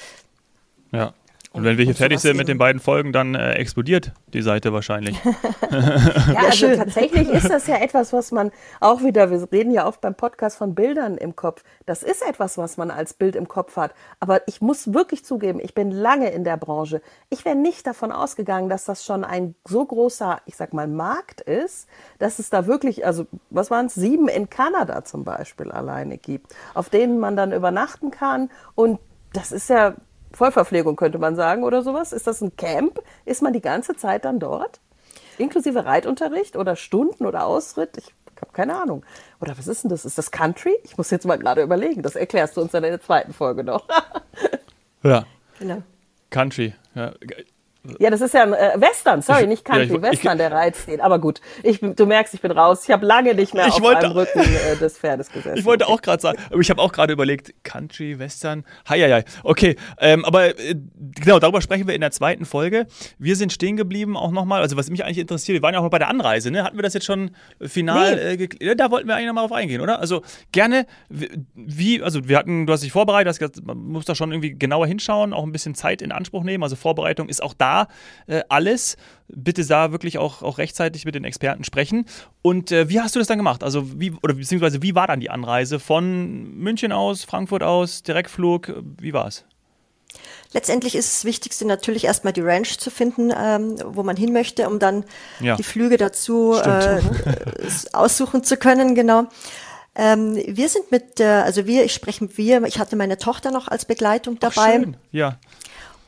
Ja. 0.92 1.12
Und 1.52 1.64
wenn 1.64 1.78
wir 1.78 1.84
hier 1.86 1.94
fertig 1.94 2.20
sind 2.20 2.36
mit 2.36 2.46
den 2.46 2.58
beiden 2.58 2.80
Folgen, 2.80 3.12
dann 3.12 3.34
äh, 3.34 3.52
explodiert 3.54 4.12
die 4.34 4.42
Seite 4.42 4.72
wahrscheinlich. 4.74 5.16
ja, 5.70 6.40
also 6.46 6.74
tatsächlich 6.76 7.28
ist 7.30 7.48
das 7.48 7.66
ja 7.66 7.76
etwas, 7.76 8.12
was 8.12 8.32
man 8.32 8.50
auch 8.80 9.02
wieder, 9.02 9.30
wir 9.30 9.50
reden 9.50 9.72
ja 9.72 9.86
oft 9.86 10.02
beim 10.02 10.14
Podcast 10.14 10.58
von 10.58 10.74
Bildern 10.74 11.16
im 11.16 11.36
Kopf. 11.36 11.64
Das 11.86 12.02
ist 12.02 12.22
etwas, 12.22 12.58
was 12.58 12.76
man 12.76 12.90
als 12.90 13.14
Bild 13.14 13.34
im 13.34 13.48
Kopf 13.48 13.76
hat. 13.76 13.94
Aber 14.20 14.46
ich 14.46 14.60
muss 14.60 14.92
wirklich 14.92 15.24
zugeben, 15.24 15.58
ich 15.62 15.74
bin 15.74 15.90
lange 15.90 16.30
in 16.30 16.44
der 16.44 16.58
Branche. 16.58 17.00
Ich 17.30 17.46
wäre 17.46 17.56
nicht 17.56 17.86
davon 17.86 18.12
ausgegangen, 18.12 18.68
dass 18.68 18.84
das 18.84 19.04
schon 19.04 19.24
ein 19.24 19.54
so 19.66 19.84
großer, 19.84 20.40
ich 20.44 20.54
sag 20.54 20.74
mal, 20.74 20.86
Markt 20.86 21.40
ist, 21.40 21.88
dass 22.18 22.38
es 22.38 22.50
da 22.50 22.66
wirklich, 22.66 23.06
also 23.06 23.26
was 23.48 23.70
waren 23.70 23.86
es, 23.86 23.94
sieben 23.94 24.28
in 24.28 24.50
Kanada 24.50 25.02
zum 25.04 25.24
Beispiel 25.24 25.72
alleine 25.72 26.18
gibt, 26.18 26.54
auf 26.74 26.90
denen 26.90 27.18
man 27.18 27.36
dann 27.36 27.52
übernachten 27.52 28.10
kann. 28.10 28.50
Und 28.74 28.98
das 29.32 29.52
ist 29.52 29.70
ja 29.70 29.94
Vollverpflegung 30.32 30.96
könnte 30.96 31.18
man 31.18 31.36
sagen 31.36 31.64
oder 31.64 31.82
sowas. 31.82 32.12
Ist 32.12 32.26
das 32.26 32.40
ein 32.40 32.56
Camp? 32.56 33.00
Ist 33.24 33.42
man 33.42 33.52
die 33.52 33.60
ganze 33.60 33.96
Zeit 33.96 34.24
dann 34.24 34.38
dort? 34.38 34.80
Inklusive 35.38 35.84
Reitunterricht 35.84 36.56
oder 36.56 36.76
Stunden 36.76 37.26
oder 37.26 37.46
Ausritt? 37.46 37.96
Ich 37.96 38.12
habe 38.40 38.52
keine 38.52 38.80
Ahnung. 38.80 39.04
Oder 39.40 39.56
was 39.58 39.66
ist 39.66 39.84
denn 39.84 39.90
das? 39.90 40.04
Ist 40.04 40.18
das 40.18 40.30
Country? 40.30 40.76
Ich 40.84 40.96
muss 40.96 41.10
jetzt 41.10 41.26
mal 41.26 41.38
gerade 41.38 41.62
überlegen. 41.62 42.02
Das 42.02 42.16
erklärst 42.16 42.56
du 42.56 42.60
uns 42.60 42.72
dann 42.72 42.84
in 42.84 42.90
der 42.90 43.00
zweiten 43.00 43.32
Folge 43.32 43.64
noch. 43.64 43.86
ja. 45.02 45.26
Genau. 45.58 45.82
Country. 46.30 46.74
Ja. 46.94 47.12
Ja, 47.98 48.10
das 48.10 48.20
ist 48.20 48.34
ja 48.34 48.42
ein 48.42 48.52
äh, 48.52 48.72
Western, 48.76 49.22
sorry, 49.22 49.46
nicht 49.46 49.64
Country, 49.64 49.88
ja, 49.88 49.94
ich, 49.96 50.02
Western, 50.02 50.32
ich, 50.32 50.38
der 50.38 50.52
Reiz 50.52 50.82
steht. 50.82 51.00
Aber 51.00 51.18
gut, 51.18 51.40
ich, 51.62 51.78
du 51.80 52.06
merkst, 52.06 52.34
ich 52.34 52.40
bin 52.40 52.50
raus. 52.50 52.82
Ich 52.84 52.90
habe 52.90 53.06
lange 53.06 53.34
nicht 53.34 53.54
mehr 53.54 53.68
auf 53.68 53.80
wollte, 53.80 54.06
einem 54.06 54.12
Rücken 54.12 54.40
äh, 54.40 54.76
des 54.76 54.98
Pferdes 54.98 55.30
gesessen. 55.30 55.56
Ich 55.56 55.64
wollte 55.64 55.86
auch 55.86 56.02
gerade 56.02 56.20
sagen, 56.20 56.38
aber 56.50 56.60
ich 56.60 56.70
habe 56.70 56.82
auch 56.82 56.92
gerade 56.92 57.12
überlegt, 57.12 57.54
Country, 57.62 58.18
Western, 58.18 58.64
heieiei. 58.88 59.24
Okay, 59.44 59.76
ähm, 60.00 60.24
aber 60.24 60.58
äh, 60.58 60.74
genau, 60.98 61.38
darüber 61.38 61.62
sprechen 61.62 61.86
wir 61.86 61.94
in 61.94 62.00
der 62.00 62.10
zweiten 62.10 62.44
Folge. 62.44 62.86
Wir 63.18 63.36
sind 63.36 63.52
stehen 63.52 63.76
geblieben 63.76 64.16
auch 64.16 64.32
nochmal, 64.32 64.60
also 64.60 64.76
was 64.76 64.90
mich 64.90 65.04
eigentlich 65.04 65.18
interessiert, 65.18 65.54
wir 65.54 65.62
waren 65.62 65.74
ja 65.74 65.78
auch 65.78 65.84
mal 65.84 65.88
bei 65.88 65.98
der 65.98 66.08
Anreise, 66.08 66.50
ne? 66.50 66.64
Hatten 66.64 66.76
wir 66.76 66.82
das 66.82 66.94
jetzt 66.94 67.06
schon 67.06 67.30
final, 67.60 68.36
nee. 68.36 68.48
äh, 68.60 68.76
da 68.76 68.90
wollten 68.90 69.06
wir 69.06 69.14
eigentlich 69.14 69.28
nochmal 69.28 69.46
drauf 69.46 69.56
eingehen, 69.56 69.80
oder? 69.80 70.00
Also 70.00 70.22
gerne, 70.52 70.86
wie, 71.08 72.02
also 72.02 72.28
wir 72.28 72.36
hatten, 72.36 72.66
du 72.66 72.72
hast 72.72 72.82
dich 72.82 72.92
vorbereitet, 72.92 73.40
hast, 73.40 73.64
man 73.64 73.78
muss 73.78 74.04
da 74.04 74.14
schon 74.14 74.32
irgendwie 74.32 74.58
genauer 74.58 74.86
hinschauen, 74.86 75.32
auch 75.32 75.44
ein 75.44 75.52
bisschen 75.52 75.74
Zeit 75.74 76.02
in 76.02 76.12
Anspruch 76.12 76.42
nehmen, 76.42 76.64
also 76.64 76.74
Vorbereitung 76.76 77.28
ist 77.28 77.42
auch 77.42 77.54
da 77.54 77.67
äh, 78.26 78.42
alles. 78.48 78.96
Bitte 79.28 79.66
da 79.66 79.92
wirklich 79.92 80.16
auch, 80.18 80.42
auch 80.42 80.58
rechtzeitig 80.58 81.04
mit 81.04 81.14
den 81.14 81.24
Experten 81.24 81.64
sprechen. 81.64 82.06
Und 82.40 82.72
äh, 82.72 82.88
wie 82.88 83.00
hast 83.00 83.14
du 83.14 83.18
das 83.18 83.28
dann 83.28 83.38
gemacht? 83.38 83.62
Also 83.62 84.00
wie, 84.00 84.12
oder 84.22 84.34
beziehungsweise 84.34 84.82
wie 84.82 84.94
war 84.94 85.06
dann 85.06 85.20
die 85.20 85.30
Anreise 85.30 85.78
von 85.78 86.54
München 86.56 86.92
aus, 86.92 87.24
Frankfurt 87.24 87.62
aus, 87.62 88.02
Direktflug? 88.02 88.72
Wie 89.00 89.12
war 89.12 89.26
es? 89.26 89.44
Letztendlich 90.52 90.94
ist 90.94 91.12
das 91.12 91.24
Wichtigste 91.26 91.66
natürlich 91.66 92.04
erstmal 92.04 92.32
die 92.32 92.40
Ranch 92.40 92.78
zu 92.78 92.90
finden, 92.90 93.30
ähm, 93.36 93.76
wo 93.84 94.02
man 94.02 94.16
hin 94.16 94.32
möchte, 94.32 94.66
um 94.66 94.78
dann 94.78 95.04
ja. 95.40 95.56
die 95.56 95.62
Flüge 95.62 95.98
dazu 95.98 96.54
äh, 96.54 97.00
aussuchen 97.92 98.42
zu 98.42 98.56
können, 98.56 98.94
genau. 98.94 99.26
Ähm, 99.94 100.36
wir 100.46 100.68
sind 100.68 100.90
mit, 100.90 101.20
äh, 101.20 101.24
also 101.24 101.66
wir, 101.66 101.84
ich 101.84 101.92
spreche 101.92 102.24
mit 102.24 102.38
wir, 102.38 102.62
ich 102.64 102.78
hatte 102.78 102.96
meine 102.96 103.18
Tochter 103.18 103.50
noch 103.50 103.68
als 103.68 103.84
Begleitung 103.84 104.38
dabei. 104.38 104.54
Ach, 104.56 104.72
schön. 104.72 104.96
Ja. 105.10 105.38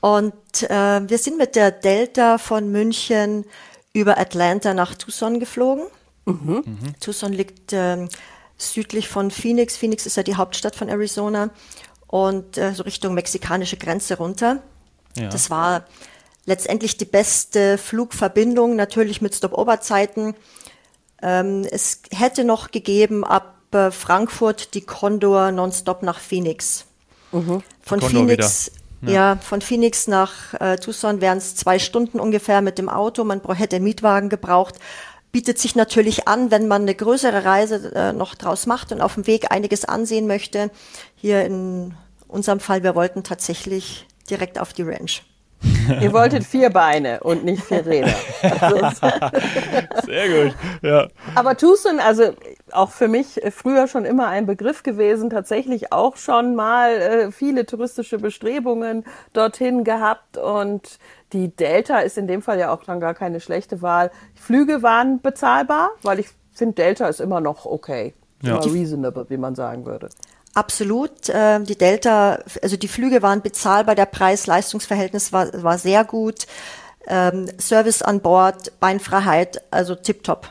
Und 0.00 0.35
äh, 0.62 1.09
wir 1.09 1.19
sind 1.19 1.37
mit 1.38 1.57
der 1.57 1.71
Delta 1.71 2.38
von 2.38 2.71
München 2.71 3.45
über 3.92 4.19
Atlanta 4.19 4.75
nach 4.75 4.95
Tucson 4.95 5.40
geflogen. 5.40 5.85
Mhm. 6.25 6.62
Mhm. 6.64 7.00
Tucson 7.00 7.33
liegt 7.33 7.73
äh, 7.73 8.09
südlich 8.57 9.09
von 9.09 9.30
Phoenix. 9.30 9.76
Phoenix 9.76 10.07
ist 10.07 10.16
ja 10.16 10.23
die 10.23 10.37
Hauptstadt 10.37 10.76
von 10.76 10.88
Arizona 10.88 11.50
und 12.07 12.57
äh, 12.57 12.73
so 12.75 12.83
Richtung 12.83 13.14
mexikanische 13.14 13.76
Grenze 13.76 14.16
runter. 14.16 14.62
Ja. 15.16 15.28
Das 15.28 15.50
war 15.50 15.85
letztendlich 16.47 16.97
die 16.97 17.04
beste 17.04 17.78
Flugverbindung, 17.78 18.76
natürlich 18.76 19.21
mit 19.21 19.35
Stop-Over-Zeiten. 19.35 20.35
Ähm, 21.23 21.66
es 21.71 22.02
hätte 22.12 22.45
noch 22.45 22.71
gegeben 22.71 23.25
ab 23.25 23.57
äh, 23.73 23.90
Frankfurt 23.90 24.75
die 24.75 24.80
Condor 24.80 25.52
nonstop 25.52 26.02
nach 26.02 26.19
Phoenix. 26.19 26.87
Mhm. 27.33 27.62
Von 27.83 28.00
Phoenix 28.00 28.73
ja. 29.02 29.11
ja, 29.11 29.37
von 29.37 29.61
Phoenix 29.61 30.07
nach 30.07 30.54
äh, 30.61 30.76
Tucson 30.76 31.21
wären 31.21 31.38
es 31.38 31.57
zwei 31.57 31.78
Stunden 31.78 32.21
ungefähr 32.21 32.61
mit 32.61 32.78
dem 32.78 32.88
Auto. 32.88 33.25
Man 33.25 33.40
hätte 33.54 33.76
einen 33.76 33.85
Mietwagen 33.85 34.28
gebraucht. 34.28 34.76
Bietet 35.33 35.59
sich 35.59 35.76
natürlich 35.76 36.26
an, 36.26 36.50
wenn 36.50 36.66
man 36.66 36.83
eine 36.83 36.95
größere 36.95 37.45
Reise 37.45 37.92
äh, 37.95 38.12
noch 38.12 38.35
draus 38.35 38.66
macht 38.66 38.92
und 38.92 39.00
auf 39.00 39.14
dem 39.14 39.26
Weg 39.26 39.52
einiges 39.52 39.85
ansehen 39.85 40.26
möchte. 40.26 40.71
Hier 41.14 41.45
in 41.45 41.95
unserem 42.26 42.61
Fall, 42.61 42.83
wir 42.83 42.95
wollten 42.95 43.23
tatsächlich 43.23 44.07
direkt 44.28 44.59
auf 44.59 44.73
die 44.73 44.83
Ranch. 44.83 45.23
Ihr 46.00 46.12
wolltet 46.12 46.45
vier 46.45 46.71
Beine 46.71 47.21
und 47.21 47.45
nicht 47.45 47.62
vier 47.62 47.85
Räder. 47.85 48.14
Sehr 50.07 50.28
gut, 50.28 50.54
ja. 50.83 51.09
Aber 51.35 51.57
Tucson, 51.57 52.00
also 52.00 52.33
auch 52.75 52.91
für 52.91 53.09
mich 53.09 53.41
früher 53.50 53.87
schon 53.87 54.05
immer 54.05 54.29
ein 54.29 54.47
Begriff 54.47 54.83
gewesen, 54.83 55.31
tatsächlich 55.31 55.93
auch 55.93 56.17
schon 56.17 56.55
mal 56.55 56.93
äh, 56.93 57.33
viele 57.33 57.67
touristische 57.67 58.19
Bestrebungen 58.19 59.05
dorthin 59.33 59.85
gehabt 59.85 60.37
und 60.37 60.99
die 61.33 61.49
Delta 61.49 62.00
ist 62.00 62.19
in 62.19 62.27
dem 62.27 62.43
Fall 62.43 62.59
ja 62.59 62.73
auch 62.73 62.85
dann 62.85 63.00
gar 63.00 63.15
keine 63.15 63.41
schlechte 63.41 63.83
Wahl. 63.83 64.11
Flüge 64.35 64.83
waren 64.83 65.21
bezahlbar, 65.21 65.91
weil 66.03 66.19
ich 66.19 66.29
finde, 66.53 66.75
Delta 66.75 67.07
ist 67.07 67.21
immer 67.21 67.41
noch 67.41 67.67
okay. 67.67 68.15
Ja. 68.43 68.57
Immer 68.57 68.73
reasonable, 68.73 69.27
wie 69.29 69.37
man 69.37 69.55
sagen 69.55 69.87
würde. 69.87 70.09
Absolut. 70.55 71.29
Äh, 71.29 71.61
die 71.61 71.77
Delta, 71.77 72.41
also 72.62 72.77
die 72.77 72.89
Flüge 72.89 73.23
waren 73.23 73.43
bezahlbar, 73.43 73.95
der 73.95 74.07
Preis-Leistungsverhältnis 74.07 75.33
war, 75.33 75.62
war 75.62 75.79
sehr 75.79 76.05
gut. 76.05 76.47
Ähm, 77.07 77.49
Service 77.59 78.03
an 78.03 78.21
Bord, 78.21 78.79
Beinfreiheit, 78.81 79.62
also 79.71 79.95
tipptopp. 79.95 80.50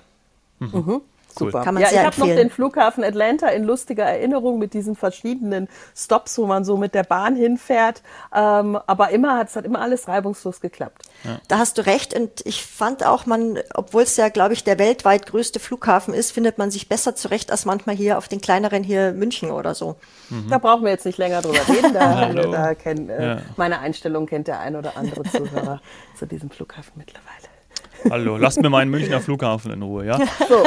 Mhm. 0.60 0.70
Mhm. 0.74 1.02
Super. 1.40 1.64
Kann 1.64 1.74
man 1.74 1.84
ja, 1.84 1.90
ich 1.92 1.98
habe 1.98 2.20
noch 2.20 2.28
den 2.28 2.50
Flughafen 2.50 3.04
Atlanta 3.04 3.48
in 3.48 3.64
lustiger 3.64 4.04
Erinnerung 4.04 4.60
mit 4.60 4.74
diesen 4.74 4.96
verschiedenen 4.96 5.68
Stops, 5.96 6.38
wo 6.38 6.46
man 6.46 6.64
so 6.64 6.78
mit 6.78 6.94
der 6.94 7.04
Bahn 7.04 7.36
hinfährt. 7.36 8.02
Ähm, 8.34 8.78
aber 8.86 9.10
immer 9.10 9.38
hat 9.38 9.50
es 9.50 9.56
hat 9.56 9.66
immer 9.66 9.82
alles 9.82 10.08
reibungslos 10.08 10.62
geklappt. 10.62 11.04
Ja. 11.24 11.40
Da 11.48 11.58
hast 11.58 11.78
du 11.78 11.86
recht. 11.86 12.14
Und 12.14 12.46
ich 12.46 12.64
fand 12.66 13.06
auch, 13.06 13.26
man, 13.26 13.60
obwohl 13.74 14.04
es 14.04 14.18
ja, 14.18 14.30
glaube 14.30 14.54
ich, 14.54 14.64
der 14.64 14.80
weltweit 14.80 15.26
größte 15.26 15.60
Flughafen 15.60 16.14
ist, 16.14 16.32
findet 16.32 16.58
man 16.58 16.72
sich 16.72 16.90
besser 16.90 17.16
zurecht 17.16 17.52
als 17.52 17.66
manchmal 17.66 17.96
hier 17.96 18.18
auf 18.18 18.28
den 18.28 18.42
kleineren 18.42 18.84
hier 18.84 19.14
München 19.14 19.52
oder 19.52 19.74
so. 19.76 19.96
Mhm. 20.30 20.50
Da 20.50 20.58
brauchen 20.58 20.84
wir 20.84 20.92
jetzt 20.92 21.06
nicht 21.06 21.18
länger 21.18 21.42
drüber 21.42 21.68
reden. 21.68 21.94
Da, 21.94 22.34
da 22.52 22.76
kennt, 22.76 23.10
äh, 23.10 23.26
ja. 23.26 23.42
meine 23.58 23.80
Einstellung 23.80 24.26
kennt 24.26 24.48
der 24.48 24.60
ein 24.60 24.76
oder 24.76 24.98
andere 24.98 25.24
Zuhörer 25.24 25.82
zu 26.18 26.26
diesem 26.26 26.50
Flughafen 26.50 26.94
mittlerweile. 26.96 27.39
Hallo, 28.10 28.38
lasst 28.38 28.62
mir 28.62 28.70
meinen 28.70 28.92
Münchner 28.92 29.20
Flughafen 29.20 29.72
in 29.72 29.82
Ruhe, 29.82 30.06
ja? 30.06 30.18
So, 30.48 30.64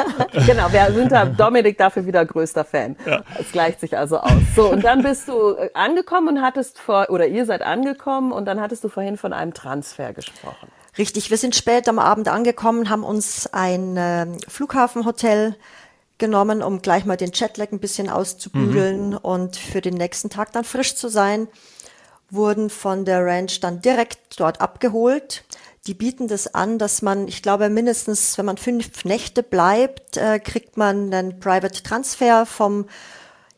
genau, 0.47 0.73
wir 0.73 0.93
sind 0.93 1.13
da, 1.13 1.25
Dominik 1.25 1.79
dafür 1.79 2.07
wieder 2.07 2.25
größter 2.25 2.65
Fan. 2.65 2.97
Ja. 3.07 3.23
Es 3.39 3.53
gleicht 3.53 3.81
sich 3.81 3.97
also 3.97 4.19
aus. 4.19 4.33
So, 4.55 4.71
und 4.71 4.85
dann 4.85 5.03
bist 5.03 5.29
du 5.29 5.55
äh, 5.55 5.71
angekommen 5.75 6.37
und 6.37 6.43
hattest 6.43 6.79
vor, 6.79 7.11
oder 7.11 7.27
ihr 7.27 7.47
seid 7.47 7.63
angekommen 7.63 8.33
und 8.33 8.47
dann 8.47 8.61
hattest 8.61 8.85
du 8.85 8.89
vorhin 8.89 9.17
von 9.17 9.33
einem 9.33 9.55
Transfer 9.55 10.13
gesprochen. 10.13 10.69
Richtig, 10.99 11.31
wir 11.31 11.39
sind 11.39 11.55
spät 11.57 11.89
am 11.89 11.99
Abend 11.99 12.29
angekommen, 12.29 12.91
haben 12.91 13.05
uns 13.05 13.47
ein 13.53 13.97
äh, 13.97 14.27
Flughafenhotel 14.49 15.57
genommen, 16.19 16.63
um 16.63 16.83
gleich 16.83 17.05
mal 17.05 17.17
den 17.17 17.33
Jetlag 17.33 17.73
ein 17.73 17.81
bisschen 17.81 18.09
auszubügeln 18.09 19.11
mhm. 19.11 19.17
und 19.17 19.57
für 19.57 19.81
den 19.81 19.95
nächsten 19.95 20.31
Tag 20.31 20.53
dann 20.53 20.65
frisch 20.65 20.95
zu 20.95 21.09
sein. 21.09 21.49
Wurden 22.33 22.71
von 22.71 23.05
der 23.05 23.25
Ranch 23.25 23.61
dann 23.61 23.81
direkt 23.81 24.41
dort 24.41 24.61
abgeholt 24.61 25.45
die 25.87 25.95
bieten 25.95 26.29
das 26.29 26.55
an, 26.55 26.79
dass 26.79 27.03
man, 27.03 27.27
ich 27.27 27.43
glaube, 27.43 27.69
mindestens, 27.69 28.39
wenn 28.39 28.47
man 28.47 28.57
fünf 28.57 29.05
Nächte 29.05 29.43
bleibt, 29.43 30.17
äh, 30.17 30.39
kriegt 30.39 30.77
man 30.77 31.13
einen 31.13 31.41
Private 31.41 31.83
Transfer 31.83 32.47
vom 32.47 32.87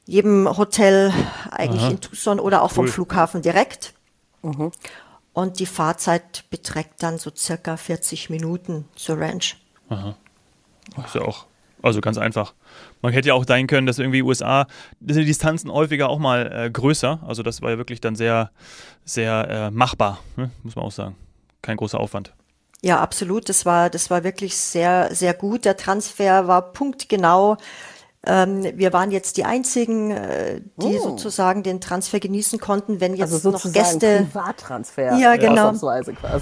jedem 0.06 0.56
Hotel 0.56 1.12
eigentlich 1.50 1.82
Aha. 1.82 1.90
in 1.90 2.00
Tucson 2.00 2.40
oder 2.40 2.62
auch 2.62 2.70
cool. 2.70 2.74
vom 2.74 2.88
Flughafen 2.88 3.42
direkt. 3.42 3.92
Mhm. 4.42 4.72
Und 5.32 5.58
die 5.58 5.66
Fahrzeit 5.66 6.44
beträgt 6.50 7.02
dann 7.02 7.18
so 7.18 7.30
circa 7.34 7.76
40 7.76 8.30
Minuten 8.30 8.88
zur 8.94 9.18
Ranch. 9.18 9.56
Aha. 9.88 10.16
ist 11.04 11.14
ja 11.14 11.22
auch, 11.22 11.46
also 11.84 12.00
ganz 12.00 12.18
einfach. 12.18 12.54
Man 13.02 13.12
hätte 13.12 13.28
ja 13.28 13.34
auch 13.34 13.44
sein 13.46 13.66
können, 13.66 13.86
dass 13.86 13.98
irgendwie 13.98 14.22
USA, 14.22 14.66
sind 15.00 15.20
die 15.20 15.24
Distanzen 15.26 15.70
häufiger 15.70 16.08
auch 16.08 16.18
mal 16.18 16.50
äh, 16.52 16.70
größer. 16.70 17.20
Also 17.26 17.42
das 17.42 17.62
war 17.62 17.70
ja 17.70 17.78
wirklich 17.78 18.00
dann 18.00 18.16
sehr, 18.16 18.50
sehr 19.04 19.48
äh, 19.48 19.70
machbar, 19.70 20.18
ne? 20.36 20.50
muss 20.62 20.76
man 20.76 20.84
auch 20.84 20.92
sagen 20.92 21.16
kein 21.64 21.76
großer 21.76 21.98
Aufwand. 21.98 22.32
Ja, 22.82 23.00
absolut. 23.00 23.48
Das 23.48 23.64
war, 23.64 23.88
das 23.88 24.10
war 24.10 24.22
wirklich 24.22 24.56
sehr, 24.56 25.08
sehr 25.14 25.32
gut. 25.34 25.64
Der 25.64 25.76
Transfer 25.76 26.46
war 26.46 26.72
punktgenau. 26.72 27.56
Ähm, 28.26 28.64
wir 28.76 28.92
waren 28.92 29.10
jetzt 29.10 29.36
die 29.36 29.44
einzigen, 29.44 30.10
äh, 30.10 30.60
die 30.76 30.96
oh. 30.98 31.10
sozusagen 31.10 31.62
den 31.62 31.80
Transfer 31.80 32.20
genießen 32.20 32.58
konnten. 32.58 33.00
Wenn 33.00 33.14
jetzt 33.14 33.32
also 33.32 33.50
noch 33.50 33.72
Gäste 33.72 34.26
Privattransfer, 34.30 35.16
ja 35.16 35.36
genau, 35.36 35.72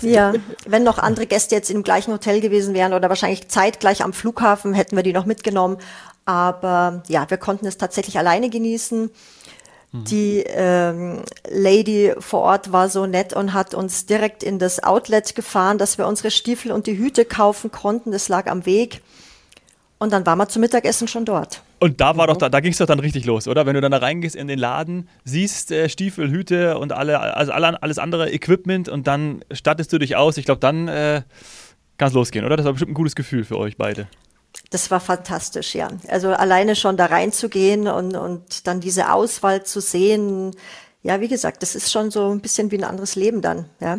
ja, 0.02 0.32
wenn 0.66 0.84
noch 0.84 0.98
andere 0.98 1.26
Gäste 1.26 1.54
jetzt 1.54 1.70
im 1.70 1.82
gleichen 1.82 2.12
Hotel 2.12 2.40
gewesen 2.40 2.74
wären 2.74 2.92
oder 2.92 3.08
wahrscheinlich 3.08 3.48
zeitgleich 3.48 4.04
am 4.04 4.12
Flughafen, 4.12 4.74
hätten 4.74 4.96
wir 4.96 5.02
die 5.02 5.12
noch 5.12 5.26
mitgenommen. 5.26 5.78
Aber 6.24 7.02
ja, 7.08 7.28
wir 7.28 7.38
konnten 7.38 7.66
es 7.66 7.78
tatsächlich 7.78 8.16
alleine 8.18 8.48
genießen. 8.48 9.10
Die 9.94 10.42
ähm, 10.46 11.22
Lady 11.50 12.14
vor 12.18 12.40
Ort 12.40 12.72
war 12.72 12.88
so 12.88 13.04
nett 13.04 13.34
und 13.34 13.52
hat 13.52 13.74
uns 13.74 14.06
direkt 14.06 14.42
in 14.42 14.58
das 14.58 14.82
Outlet 14.82 15.34
gefahren, 15.34 15.76
dass 15.76 15.98
wir 15.98 16.06
unsere 16.06 16.30
Stiefel 16.30 16.72
und 16.72 16.86
die 16.86 16.96
Hüte 16.96 17.26
kaufen 17.26 17.70
konnten. 17.70 18.10
Das 18.10 18.30
lag 18.30 18.46
am 18.46 18.64
Weg. 18.64 19.02
Und 19.98 20.14
dann 20.14 20.24
waren 20.24 20.38
wir 20.38 20.48
zum 20.48 20.60
Mittagessen 20.60 21.08
schon 21.08 21.26
dort. 21.26 21.62
Und 21.82 22.00
da 22.00 22.16
war 22.16 22.28
doch, 22.28 22.36
da, 22.36 22.48
da 22.48 22.60
ging 22.60 22.70
es 22.70 22.78
doch 22.78 22.86
dann 22.86 23.00
richtig 23.00 23.24
los, 23.24 23.48
oder? 23.48 23.66
Wenn 23.66 23.74
du 23.74 23.80
dann 23.80 23.90
da 23.90 23.98
reingehst 23.98 24.36
in 24.36 24.46
den 24.46 24.60
Laden, 24.60 25.08
siehst 25.24 25.72
äh, 25.72 25.88
Stiefel, 25.88 26.30
Hüte 26.30 26.78
und 26.78 26.92
alle, 26.92 27.18
also 27.18 27.50
alle, 27.50 27.82
alles 27.82 27.98
andere 27.98 28.30
Equipment 28.30 28.88
und 28.88 29.08
dann 29.08 29.44
stattest 29.50 29.92
du 29.92 29.98
dich 29.98 30.14
aus. 30.14 30.36
Ich 30.36 30.44
glaube, 30.44 30.60
dann 30.60 30.86
äh, 30.86 31.22
kann 31.98 32.06
es 32.06 32.14
losgehen, 32.14 32.44
oder? 32.44 32.56
Das 32.56 32.64
war 32.64 32.72
bestimmt 32.74 32.92
ein 32.92 32.94
gutes 32.94 33.16
Gefühl 33.16 33.42
für 33.42 33.58
euch 33.58 33.76
beide. 33.76 34.06
Das 34.70 34.92
war 34.92 35.00
fantastisch, 35.00 35.74
ja. 35.74 35.88
Also 36.06 36.28
alleine 36.28 36.76
schon 36.76 36.96
da 36.96 37.06
reinzugehen 37.06 37.88
und, 37.88 38.14
und 38.14 38.68
dann 38.68 38.78
diese 38.78 39.12
Auswahl 39.12 39.64
zu 39.64 39.80
sehen. 39.80 40.52
Ja, 41.02 41.20
wie 41.20 41.26
gesagt, 41.26 41.64
das 41.64 41.74
ist 41.74 41.90
schon 41.90 42.12
so 42.12 42.30
ein 42.30 42.38
bisschen 42.38 42.70
wie 42.70 42.78
ein 42.78 42.84
anderes 42.84 43.16
Leben 43.16 43.42
dann, 43.42 43.64
ja. 43.80 43.98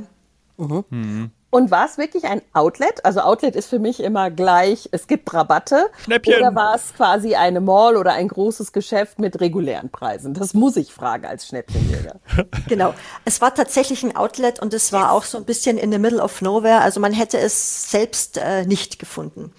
Mhm. 0.56 1.32
Und 1.54 1.70
war 1.70 1.86
es 1.86 2.00
wirklich 2.00 2.24
ein 2.24 2.42
Outlet? 2.54 3.06
Also 3.06 3.20
Outlet 3.20 3.56
ist 3.56 3.70
für 3.70 3.78
mich 3.78 4.00
immer 4.00 4.32
gleich, 4.32 4.90
es 4.92 5.06
gibt 5.06 5.32
Rabatte. 5.36 5.92
Schnäppchen. 6.04 6.34
Oder 6.40 6.56
war 6.56 6.74
es 6.74 6.96
quasi 6.96 7.36
eine 7.36 7.62
Mall 7.62 7.96
oder 7.96 8.14
ein 8.14 8.28
großes 8.28 8.72
Geschäft 8.72 9.20
mit 9.20 9.40
regulären 9.40 9.92
Preisen? 9.92 10.34
Das 10.34 10.56
muss 10.56 10.78
ich 10.78 10.92
fragen 10.92 11.28
als 11.28 11.46
Schnäppchenjäger. 11.48 12.16
Genau. 12.68 12.96
Es 13.24 13.40
war 13.40 13.54
tatsächlich 13.54 14.02
ein 14.02 14.16
Outlet 14.16 14.60
und 14.60 14.74
es 14.74 14.92
war 14.94 15.12
auch 15.12 15.26
so 15.26 15.38
ein 15.38 15.46
bisschen 15.46 15.78
in 15.78 15.92
the 15.92 16.00
middle 16.00 16.24
of 16.24 16.42
nowhere. 16.42 16.82
Also 16.82 17.00
man 17.00 17.14
hätte 17.14 17.38
es 17.38 17.92
selbst 17.92 18.38
äh, 18.38 18.66
nicht 18.66 18.98
gefunden. 18.98 19.54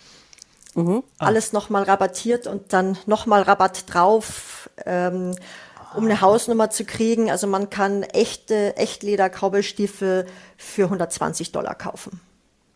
Alles 1.18 1.52
nochmal 1.52 1.84
rabattiert 1.84 2.48
und 2.48 2.72
dann 2.72 2.98
nochmal 3.06 3.42
Rabatt 3.42 3.84
drauf, 3.94 4.68
ähm, 4.84 5.36
um 5.96 6.04
eine 6.04 6.20
Hausnummer 6.20 6.70
zu 6.70 6.84
kriegen. 6.84 7.30
Also 7.30 7.46
man 7.46 7.70
kann 7.70 8.02
echte 8.02 8.76
Echtleder-Cowboystiefel 8.76 10.26
für 10.56 10.84
120 10.84 11.52
Dollar 11.52 11.74
kaufen. 11.74 12.20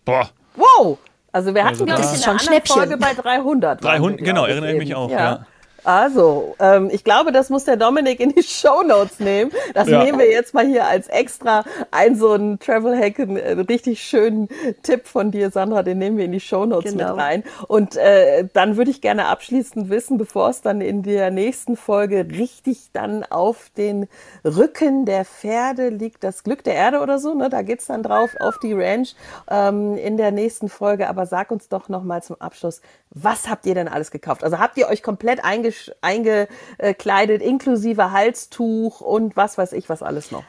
Boah. 0.05 0.31
Wow! 0.57 0.99
Also 1.33 1.55
wir 1.55 1.65
hatten, 1.65 1.75
Also 1.75 1.85
glaube 1.85 2.01
ich, 2.01 2.07
in 2.07 2.13
einer 2.13 2.23
schon 2.23 2.31
anderen 2.31 2.49
Schnäppchen. 2.49 2.77
Folge 2.77 2.97
bei 2.97 3.15
300. 3.15 3.85
waren 3.85 3.97
300, 3.97 4.19
wir, 4.21 4.25
genau, 4.27 4.47
erinnere 4.47 4.73
ich 4.73 4.79
mich 4.79 4.95
auch, 4.95 5.11
ja. 5.11 5.47
Also, 5.85 6.55
ähm, 6.59 6.91
ich 6.93 7.05
glaube, 7.05 7.33
das 7.33 7.51
muss 7.51 7.65
der 7.65 7.77
Dominik 7.77 8.21
in 8.21 8.31
die 8.31 8.43
Shownotes 8.43 9.21
nehmen. 9.21 9.51
Das 9.75 9.89
Ja. 9.89 10.03
nehmen 10.05 10.19
wir 10.19 10.31
jetzt 10.31 10.53
mal 10.55 10.67
hier 10.67 10.87
als 10.87 11.09
extra 11.09 11.65
ein 11.91 12.17
so 12.17 12.33
ein 12.35 12.59
Travel-Hack, 12.59 13.21
einen 13.21 13.37
äh, 13.37 13.53
richtig 13.53 14.03
schönen 14.03 14.49
Tipp 14.83 15.07
von 15.07 15.31
dir, 15.31 15.51
Sandra, 15.51 15.83
den 15.83 15.99
nehmen 15.99 16.17
wir 16.19 16.25
in 16.25 16.33
die 16.33 16.41
Shownotes 16.41 16.93
Genau. 16.93 17.13
mit 17.15 17.23
rein. 17.23 17.45
Und 17.69 17.97
äh, 17.97 18.47
dann 18.53 18.77
würde 18.77 18.91
ich 18.91 19.01
gerne 19.01 19.27
abschließend 19.27 19.89
wissen, 19.89 20.19
bevor 20.19 20.51
es 20.51 20.61
dann 20.63 20.81
in 20.81 21.03
der 21.03 21.31
nächsten 21.31 21.77
Folge 21.77 22.27
richtig 22.31 22.91
dann 22.93 23.25
auf 23.25 23.71
den 23.77 24.09
Rücken 24.45 25.05
der 25.07 25.25
Pferde 25.25 25.89
liegt, 25.89 26.25
das 26.25 26.43
Glück 26.45 26.65
der 26.65 26.75
Erde 26.75 27.01
oder 27.01 27.19
so, 27.19 27.35
ne? 27.35 27.49
da 27.49 27.63
geht's 27.63 27.87
dann 27.87 28.03
drauf 28.03 28.31
auf 28.41 28.59
die 28.59 28.73
Ranch 28.73 29.15
ähm, 29.51 29.97
in 29.97 30.17
der 30.17 30.33
nächsten 30.33 30.69
Folge. 30.69 31.09
Aber 31.09 31.27
sag 31.27 31.51
uns 31.51 31.69
doch 31.69 31.89
noch 31.89 32.03
mal 32.03 32.23
zum 32.23 32.37
Abschluss, 32.41 32.81
was 33.11 33.49
habt 33.49 33.67
ihr 33.67 33.75
denn 33.75 33.89
alles 33.89 34.11
gekauft? 34.11 34.45
Also 34.45 34.59
habt 34.59 34.77
ihr 34.77 34.89
euch 34.89 35.03
komplett 35.03 35.45
eingesch- 35.45 35.93
eingekleidet, 36.01 37.43
inklusive 37.43 38.13
Halstuch 38.13 39.01
und 39.01 39.37
was 39.37 39.59
weiß 39.59 39.73
ich, 39.73 39.89
was 39.89 40.03
alles 40.03 40.31
noch? 40.31 40.45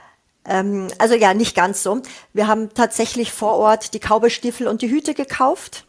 Ähm, 0.45 0.87
also 0.97 1.15
ja, 1.15 1.33
nicht 1.33 1.55
ganz 1.55 1.83
so. 1.83 2.01
Wir 2.33 2.47
haben 2.47 2.73
tatsächlich 2.73 3.31
vor 3.31 3.55
Ort 3.57 3.93
die 3.93 3.99
Cowboystiefel 3.99 4.67
und 4.67 4.81
die 4.81 4.89
Hüte 4.89 5.13
gekauft 5.13 5.85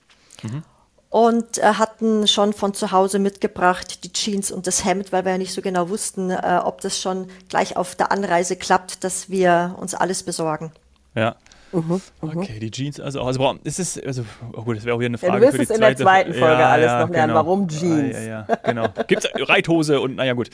und 1.10 1.58
äh, 1.58 1.74
hatten 1.74 2.26
schon 2.28 2.52
von 2.52 2.72
zu 2.72 2.92
Hause 2.92 3.18
mitgebracht 3.18 4.04
die 4.04 4.12
Jeans 4.12 4.50
und 4.50 4.66
das 4.66 4.84
Hemd, 4.84 5.12
weil 5.12 5.24
wir 5.24 5.32
ja 5.32 5.38
nicht 5.38 5.52
so 5.52 5.60
genau 5.60 5.88
wussten, 5.88 6.30
äh, 6.30 6.60
ob 6.64 6.80
das 6.80 7.00
schon 7.00 7.28
gleich 7.48 7.76
auf 7.76 7.94
der 7.94 8.12
Anreise 8.12 8.56
klappt, 8.56 9.04
dass 9.04 9.28
wir 9.28 9.76
uns 9.78 9.94
alles 9.94 10.22
besorgen. 10.22 10.72
Ja. 11.14 11.36
Mhm, 11.72 12.00
Okay, 12.20 12.58
die 12.58 12.70
Jeans, 12.70 12.98
also, 13.00 13.22
also 13.22 13.38
boah, 13.38 13.56
ist 13.64 13.78
es, 13.78 14.02
also, 14.02 14.24
oh 14.52 14.62
gut, 14.62 14.76
das 14.76 14.84
wäre 14.84 14.96
auch 14.96 15.00
wieder 15.00 15.06
eine 15.06 15.16
Ja, 15.18 15.20
du 15.20 15.26
Frage 15.28 15.42
wirst 15.46 15.52
für 15.52 15.58
die 15.58 15.64
es 15.64 15.70
in 15.70 15.80
der 15.80 15.96
zweite 15.96 16.02
zweiten 16.32 16.34
Folge 16.34 16.66
alles 16.66 16.92
noch 17.06 17.10
lernen. 17.10 17.34
Warum 17.34 17.64
Ah, 17.64 17.66
Jeans? 17.68 18.16
Ja, 18.16 18.22
ja, 18.22 18.46
genau. 18.64 18.88
Gibt's 19.06 19.28
Reithose 19.34 20.00
und 20.00 20.16
naja, 20.16 20.32
gut. 20.32 20.50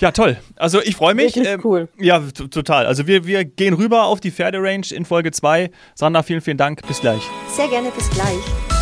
Ja, 0.00 0.12
toll. 0.12 0.38
Also 0.56 0.80
ich 0.82 0.96
freue 0.96 1.14
mich. 1.14 1.36
Wirklich 1.36 1.64
cool. 1.64 1.88
Ja, 1.98 2.20
total. 2.20 2.86
Also 2.86 3.06
wir, 3.06 3.26
wir 3.26 3.44
gehen 3.44 3.74
rüber 3.74 4.04
auf 4.04 4.20
die 4.20 4.30
Pferderange 4.30 4.92
in 4.94 5.04
Folge 5.04 5.30
2. 5.30 5.70
Sandra, 5.94 6.22
vielen, 6.22 6.40
vielen 6.40 6.56
Dank. 6.56 6.86
Bis 6.88 7.00
gleich. 7.00 7.22
Sehr 7.48 7.68
gerne, 7.68 7.90
bis 7.90 8.08
gleich. 8.10 8.79